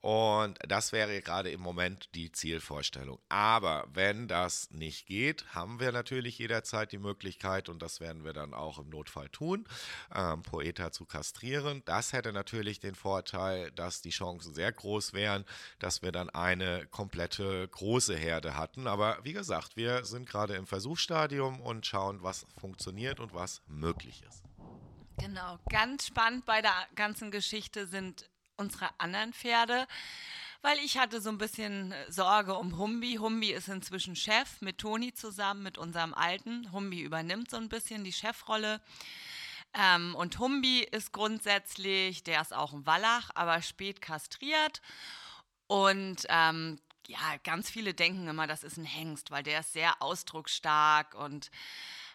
Und 0.00 0.58
das 0.66 0.92
wäre 0.92 1.20
gerade 1.20 1.50
im 1.50 1.60
Moment 1.60 2.14
die 2.14 2.30
Zielvorstellung. 2.30 3.18
Aber 3.28 3.86
wenn 3.92 4.28
das 4.28 4.70
nicht 4.70 5.06
geht, 5.06 5.54
haben 5.54 5.80
wir 5.80 5.92
natürlich 5.92 6.38
jederzeit 6.38 6.92
die 6.92 6.98
Möglichkeit, 6.98 7.68
und 7.68 7.82
das 7.82 8.00
werden 8.00 8.24
wir 8.24 8.32
dann 8.32 8.54
auch 8.54 8.78
im 8.78 8.88
Notfall 8.88 9.28
tun, 9.30 9.66
ähm, 10.14 10.42
Poeta 10.42 10.92
zu 10.92 11.06
kastrieren. 11.06 11.82
Das 11.86 12.12
hätte 12.12 12.32
natürlich 12.32 12.80
den 12.80 12.94
Vorteil, 12.94 13.70
dass 13.72 14.02
die 14.02 14.10
Chancen 14.10 14.54
sehr 14.54 14.72
groß 14.72 15.12
wären, 15.12 15.44
dass 15.78 16.02
wir 16.02 16.12
dann 16.12 16.30
eine 16.30 16.86
komplette 16.86 17.66
große 17.68 18.16
Herde 18.16 18.56
hatten. 18.56 18.86
Aber 18.86 19.18
wie 19.24 19.32
gesagt, 19.32 19.76
wir 19.76 20.04
sind 20.04 20.28
gerade 20.28 20.54
im 20.54 20.66
Versuchsstadium 20.66 21.60
und 21.60 21.86
schauen, 21.86 22.22
was 22.22 22.46
funktioniert 22.58 23.20
und 23.20 23.34
was 23.34 23.62
möglich 23.66 24.22
ist. 24.28 24.42
Genau, 25.18 25.58
ganz 25.70 26.06
spannend 26.06 26.44
bei 26.44 26.60
der 26.60 26.74
ganzen 26.94 27.30
Geschichte 27.30 27.86
sind 27.86 28.28
unsere 28.56 28.88
anderen 28.98 29.32
Pferde, 29.32 29.86
weil 30.62 30.78
ich 30.78 30.98
hatte 30.98 31.20
so 31.20 31.30
ein 31.30 31.38
bisschen 31.38 31.94
Sorge 32.08 32.54
um 32.54 32.78
Humbi. 32.78 33.16
Humbi 33.16 33.52
ist 33.52 33.68
inzwischen 33.68 34.16
Chef 34.16 34.60
mit 34.60 34.78
Toni 34.78 35.12
zusammen, 35.14 35.62
mit 35.62 35.78
unserem 35.78 36.14
Alten. 36.14 36.70
Humbi 36.72 37.00
übernimmt 37.02 37.50
so 37.50 37.56
ein 37.56 37.68
bisschen 37.68 38.04
die 38.04 38.12
Chefrolle. 38.12 38.80
Ähm, 39.74 40.14
und 40.14 40.38
Humbi 40.38 40.80
ist 40.80 41.12
grundsätzlich, 41.12 42.24
der 42.24 42.40
ist 42.40 42.54
auch 42.54 42.72
ein 42.72 42.86
Wallach, 42.86 43.30
aber 43.34 43.60
spät 43.62 44.00
kastriert. 44.00 44.80
Und 45.66 46.26
ähm, 46.28 46.80
ja, 47.06 47.36
ganz 47.44 47.70
viele 47.70 47.94
denken 47.94 48.26
immer, 48.26 48.46
das 48.46 48.64
ist 48.64 48.78
ein 48.78 48.84
Hengst, 48.84 49.30
weil 49.30 49.42
der 49.42 49.60
ist 49.60 49.72
sehr 49.72 50.00
ausdrucksstark 50.02 51.14
und 51.14 51.50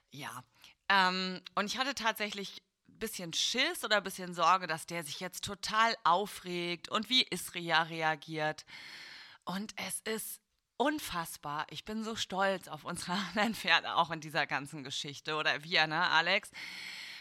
ja. 0.10 0.44
Ähm, 0.90 1.42
und 1.56 1.66
ich 1.68 1.78
hatte 1.78 1.96
tatsächlich 1.96 2.62
bisschen 3.02 3.34
Schiss 3.34 3.84
oder 3.84 3.98
ein 3.98 4.04
bisschen 4.04 4.34
Sorge, 4.34 4.68
dass 4.68 4.86
der 4.86 5.04
sich 5.04 5.20
jetzt 5.20 5.44
total 5.44 5.94
aufregt 6.06 6.88
und 6.88 7.10
wie 7.10 7.24
Isria 7.24 7.84
reagiert. 7.84 8.66
Und 9.44 9.74
es 9.76 10.00
ist 10.02 10.40
unfassbar. 10.78 11.68
Ich 11.70 11.84
bin 11.84 12.04
so 12.04 12.16
stolz 12.16 12.70
auf 12.70 12.86
unsere 12.86 13.12
anderen 13.30 13.54
Pferde 13.54 13.96
auch 13.96 14.12
in 14.12 14.22
dieser 14.22 14.48
ganzen 14.48 14.84
Geschichte. 14.84 15.36
Oder 15.36 15.64
wir, 15.66 15.86
ne, 15.88 16.08
Alex? 16.10 16.50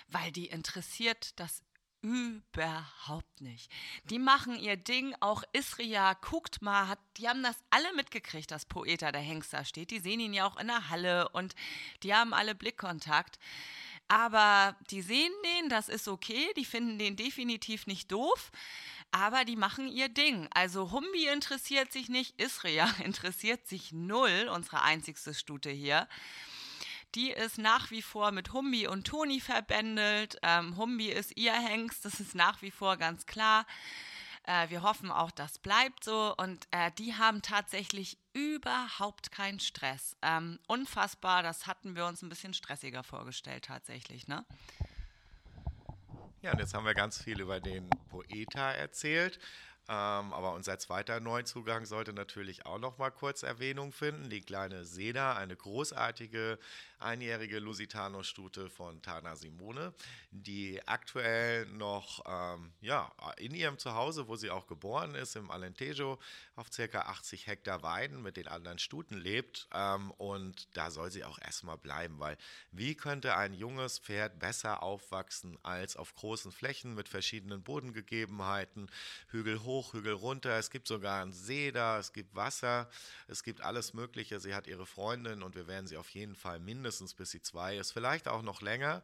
Weil 0.06 0.30
die 0.30 0.46
interessiert 0.46 1.38
das 1.40 1.62
überhaupt 2.02 3.40
nicht. 3.40 3.70
Die 4.04 4.18
machen 4.18 4.58
ihr 4.58 4.76
Ding, 4.76 5.14
auch 5.20 5.42
Isria, 5.52 6.14
guckt 6.14 6.62
mal, 6.62 6.88
hat, 6.88 6.98
die 7.18 7.28
haben 7.28 7.42
das 7.42 7.56
alle 7.68 7.92
mitgekriegt, 7.94 8.50
dass 8.50 8.64
Poeta 8.64 9.12
der 9.12 9.20
Hengster 9.20 9.64
steht. 9.64 9.90
Die 9.90 9.98
sehen 9.98 10.20
ihn 10.20 10.32
ja 10.32 10.46
auch 10.46 10.56
in 10.58 10.68
der 10.68 10.88
Halle 10.88 11.28
und 11.30 11.54
die 12.02 12.14
haben 12.14 12.32
alle 12.32 12.54
Blickkontakt. 12.54 13.38
Aber 14.10 14.74
die 14.90 15.02
sehen 15.02 15.32
den, 15.44 15.68
das 15.68 15.88
ist 15.88 16.08
okay, 16.08 16.52
die 16.56 16.64
finden 16.64 16.98
den 16.98 17.14
definitiv 17.14 17.86
nicht 17.86 18.10
doof, 18.10 18.50
aber 19.12 19.44
die 19.44 19.54
machen 19.54 19.86
ihr 19.86 20.08
Ding. 20.08 20.48
Also 20.52 20.90
Humbi 20.90 21.28
interessiert 21.28 21.92
sich 21.92 22.08
nicht, 22.08 22.40
Isria 22.40 22.92
interessiert 23.04 23.68
sich 23.68 23.92
null, 23.92 24.50
unsere 24.52 24.82
einzigste 24.82 25.32
Stute 25.32 25.70
hier. 25.70 26.08
Die 27.14 27.30
ist 27.30 27.58
nach 27.58 27.92
wie 27.92 28.02
vor 28.02 28.32
mit 28.32 28.52
Humbi 28.52 28.88
und 28.88 29.06
Toni 29.06 29.38
verbändelt. 29.38 30.38
Ähm, 30.42 30.76
Humbi 30.76 31.10
ist 31.10 31.36
ihr 31.36 31.52
Hengst, 31.52 32.04
das 32.04 32.18
ist 32.18 32.34
nach 32.34 32.62
wie 32.62 32.72
vor 32.72 32.96
ganz 32.96 33.26
klar. 33.26 33.64
Äh, 34.50 34.68
wir 34.68 34.82
hoffen 34.82 35.12
auch, 35.12 35.30
das 35.30 35.60
bleibt 35.60 36.02
so. 36.02 36.34
Und 36.36 36.66
äh, 36.72 36.90
die 36.98 37.14
haben 37.14 37.40
tatsächlich 37.40 38.18
überhaupt 38.32 39.30
keinen 39.30 39.60
Stress. 39.60 40.16
Ähm, 40.22 40.58
unfassbar, 40.66 41.44
das 41.44 41.68
hatten 41.68 41.94
wir 41.94 42.06
uns 42.06 42.20
ein 42.22 42.28
bisschen 42.28 42.52
stressiger 42.52 43.04
vorgestellt 43.04 43.66
tatsächlich, 43.66 44.26
ne? 44.26 44.44
Ja, 46.42 46.52
und 46.52 46.58
jetzt 46.58 46.74
haben 46.74 46.84
wir 46.84 46.94
ganz 46.94 47.22
viel 47.22 47.40
über 47.40 47.60
den 47.60 47.88
Poeta 48.08 48.72
erzählt. 48.72 49.38
Ähm, 49.88 50.32
aber 50.32 50.54
unser 50.54 50.78
zweiter 50.78 51.20
Neuzugang 51.20 51.84
sollte 51.84 52.12
natürlich 52.12 52.66
auch 52.66 52.78
noch 52.78 52.98
mal 52.98 53.10
kurz 53.10 53.42
Erwähnung 53.42 53.92
finden. 53.92 54.30
Die 54.30 54.40
kleine 54.40 54.84
Seda, 54.84 55.36
eine 55.36 55.56
großartige 55.56 56.58
einjährige 57.00 57.58
Lusitano-Stute 57.58 58.68
von 58.68 59.02
Tana 59.02 59.36
Simone, 59.36 59.94
die 60.30 60.80
aktuell 60.86 61.66
noch 61.66 62.22
ähm, 62.26 62.72
ja, 62.80 63.10
in 63.38 63.54
ihrem 63.54 63.78
Zuhause, 63.78 64.28
wo 64.28 64.36
sie 64.36 64.50
auch 64.50 64.66
geboren 64.66 65.14
ist, 65.14 65.36
im 65.36 65.50
Alentejo, 65.50 66.18
auf 66.56 66.68
ca. 66.70 67.00
80 67.00 67.46
Hektar 67.46 67.82
Weiden 67.82 68.22
mit 68.22 68.36
den 68.36 68.48
anderen 68.48 68.78
Stuten 68.78 69.16
lebt. 69.16 69.68
Ähm, 69.72 70.10
und 70.12 70.68
da 70.76 70.90
soll 70.90 71.10
sie 71.10 71.24
auch 71.24 71.38
erstmal 71.38 71.78
bleiben, 71.78 72.18
weil 72.18 72.36
wie 72.70 72.94
könnte 72.94 73.36
ein 73.36 73.54
junges 73.54 73.98
Pferd 73.98 74.38
besser 74.38 74.82
aufwachsen 74.82 75.58
als 75.62 75.96
auf 75.96 76.14
großen 76.14 76.52
Flächen 76.52 76.94
mit 76.94 77.08
verschiedenen 77.08 77.62
Bodengegebenheiten, 77.62 78.90
Hügel 79.28 79.62
hoch, 79.62 79.69
Hügel 79.92 80.12
runter. 80.12 80.59
Es 80.59 80.70
gibt 80.70 80.88
sogar 80.88 81.22
einen 81.22 81.33
See 81.33 81.70
da, 81.70 81.98
es 81.98 82.12
gibt 82.12 82.35
Wasser, 82.35 82.88
es 83.28 83.42
gibt 83.42 83.61
alles 83.61 83.94
Mögliche. 83.94 84.40
Sie 84.40 84.54
hat 84.54 84.66
ihre 84.66 84.87
Freundin 84.87 85.42
und 85.42 85.54
wir 85.54 85.66
werden 85.66 85.87
sie 85.87 85.96
auf 85.96 86.11
jeden 86.11 86.35
Fall 86.35 86.59
mindestens 86.59 87.14
bis 87.14 87.30
sie 87.30 87.42
zwei 87.42 87.76
ist, 87.76 87.92
vielleicht 87.92 88.28
auch 88.28 88.42
noch 88.42 88.61
länger. 88.61 89.02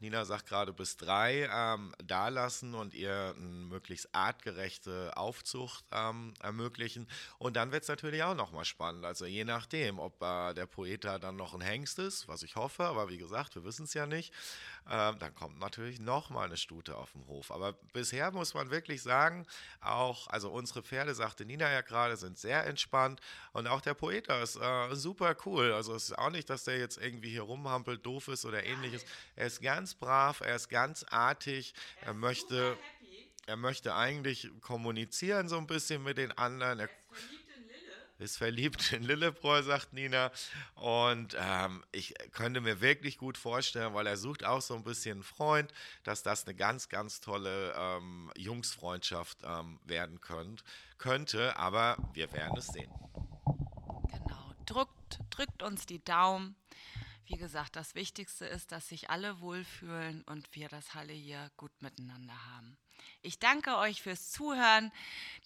Nina 0.00 0.24
sagt 0.24 0.46
gerade 0.46 0.72
bis 0.72 0.96
drei 0.96 1.48
ähm, 1.52 1.92
da 2.04 2.28
lassen 2.28 2.74
und 2.74 2.94
ihr 2.94 3.34
eine 3.36 3.46
möglichst 3.46 4.14
artgerechte 4.14 5.16
Aufzucht 5.16 5.84
ähm, 5.90 6.34
ermöglichen. 6.40 7.08
Und 7.38 7.56
dann 7.56 7.72
wird 7.72 7.82
es 7.82 7.88
natürlich 7.88 8.22
auch 8.22 8.36
nochmal 8.36 8.64
spannend. 8.64 9.04
Also 9.04 9.26
je 9.26 9.44
nachdem, 9.44 9.98
ob 9.98 10.22
äh, 10.22 10.54
der 10.54 10.66
Poeta 10.66 11.18
dann 11.18 11.36
noch 11.36 11.54
ein 11.54 11.60
Hengst 11.60 11.98
ist, 11.98 12.28
was 12.28 12.42
ich 12.44 12.54
hoffe, 12.54 12.84
aber 12.84 13.08
wie 13.08 13.18
gesagt, 13.18 13.56
wir 13.56 13.64
wissen 13.64 13.84
es 13.84 13.94
ja 13.94 14.06
nicht, 14.06 14.32
ähm, 14.88 15.18
dann 15.18 15.34
kommt 15.34 15.58
natürlich 15.58 15.98
nochmal 16.00 16.46
eine 16.46 16.56
Stute 16.56 16.96
auf 16.96 17.12
den 17.12 17.26
Hof. 17.26 17.50
Aber 17.50 17.72
bisher 17.92 18.30
muss 18.30 18.54
man 18.54 18.70
wirklich 18.70 19.02
sagen, 19.02 19.46
auch, 19.80 20.28
also 20.28 20.50
unsere 20.50 20.82
Pferde, 20.82 21.14
sagte 21.14 21.44
Nina 21.44 21.70
ja 21.70 21.80
gerade, 21.80 22.16
sind 22.16 22.38
sehr 22.38 22.64
entspannt 22.66 23.20
und 23.52 23.66
auch 23.66 23.80
der 23.80 23.94
Poeta 23.94 24.40
ist 24.42 24.56
äh, 24.56 24.94
super 24.94 25.36
cool. 25.44 25.72
Also 25.72 25.94
es 25.94 26.04
ist 26.04 26.18
auch 26.18 26.30
nicht, 26.30 26.48
dass 26.48 26.64
der 26.64 26.78
jetzt 26.78 26.98
irgendwie 26.98 27.30
hier 27.30 27.42
rumhampelt, 27.42 28.06
doof 28.06 28.28
ist 28.28 28.44
oder 28.44 28.64
ähnliches. 28.64 29.04
Er 29.34 29.46
ist 29.46 29.60
ganz 29.88 29.94
brav, 29.94 30.40
er 30.40 30.56
ist 30.56 30.68
ganz 30.68 31.04
artig, 31.04 31.72
er, 32.02 32.08
er 32.08 32.14
möchte... 32.14 32.76
Er 33.46 33.56
möchte 33.56 33.94
eigentlich 33.94 34.50
kommunizieren 34.60 35.48
so 35.48 35.56
ein 35.56 35.66
bisschen 35.66 36.02
mit 36.02 36.18
den 36.18 36.32
anderen. 36.32 36.80
Er, 36.80 36.90
ist 38.18 38.36
verliebt 38.36 38.92
in 38.92 39.02
Lillebräu, 39.04 39.62
sagt 39.62 39.94
Nina. 39.94 40.30
Und 40.74 41.34
ähm, 41.40 41.82
ich 41.90 42.12
könnte 42.32 42.60
mir 42.60 42.82
wirklich 42.82 43.16
gut 43.16 43.38
vorstellen, 43.38 43.94
weil 43.94 44.06
er 44.06 44.18
sucht 44.18 44.44
auch 44.44 44.60
so 44.60 44.74
ein 44.74 44.84
bisschen 44.84 45.12
einen 45.12 45.22
Freund, 45.22 45.72
dass 46.04 46.22
das 46.22 46.44
eine 46.44 46.56
ganz, 46.56 46.90
ganz 46.90 47.22
tolle 47.22 47.72
ähm, 47.74 48.30
Jungsfreundschaft 48.36 49.38
ähm, 49.44 49.80
werden 49.84 50.20
könnt, 50.20 50.62
könnte. 50.98 51.56
Aber 51.56 51.96
wir 52.12 52.30
werden 52.34 52.58
es 52.58 52.66
sehen. 52.66 52.92
Genau. 54.12 54.52
Drückt, 54.66 55.20
drückt 55.30 55.62
uns 55.62 55.86
die 55.86 56.04
Daumen. 56.04 56.54
Wie 57.28 57.36
gesagt, 57.36 57.76
das 57.76 57.94
Wichtigste 57.94 58.46
ist, 58.46 58.72
dass 58.72 58.88
sich 58.88 59.10
alle 59.10 59.40
wohlfühlen 59.40 60.22
und 60.22 60.48
wir 60.52 60.68
das 60.68 60.94
Halle 60.94 61.12
hier 61.12 61.50
gut 61.58 61.82
miteinander 61.82 62.32
haben. 62.54 62.78
Ich 63.20 63.38
danke 63.38 63.76
euch 63.76 64.00
fürs 64.00 64.30
Zuhören. 64.30 64.90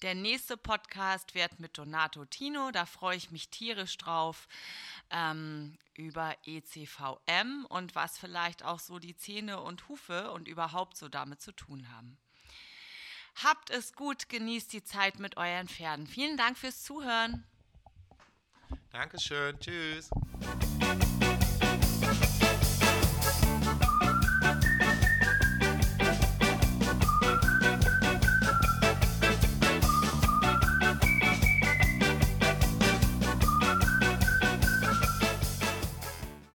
Der 0.02 0.14
nächste 0.14 0.56
Podcast 0.56 1.34
wird 1.34 1.58
mit 1.58 1.76
Donato 1.76 2.24
Tino. 2.24 2.70
Da 2.70 2.86
freue 2.86 3.16
ich 3.16 3.32
mich 3.32 3.48
tierisch 3.48 3.98
drauf 3.98 4.46
ähm, 5.10 5.76
über 5.94 6.36
ECVM 6.44 7.66
und 7.68 7.96
was 7.96 8.16
vielleicht 8.16 8.64
auch 8.64 8.78
so 8.78 9.00
die 9.00 9.16
Zähne 9.16 9.60
und 9.60 9.88
Hufe 9.88 10.30
und 10.30 10.46
überhaupt 10.46 10.96
so 10.96 11.08
damit 11.08 11.42
zu 11.42 11.50
tun 11.50 11.88
haben. 11.92 12.16
Habt 13.42 13.70
es 13.70 13.92
gut, 13.92 14.28
genießt 14.28 14.72
die 14.72 14.84
Zeit 14.84 15.18
mit 15.18 15.36
euren 15.36 15.66
Pferden. 15.66 16.06
Vielen 16.06 16.36
Dank 16.36 16.56
fürs 16.58 16.84
Zuhören. 16.84 17.44
Dankeschön, 18.92 19.58
tschüss. 19.58 20.10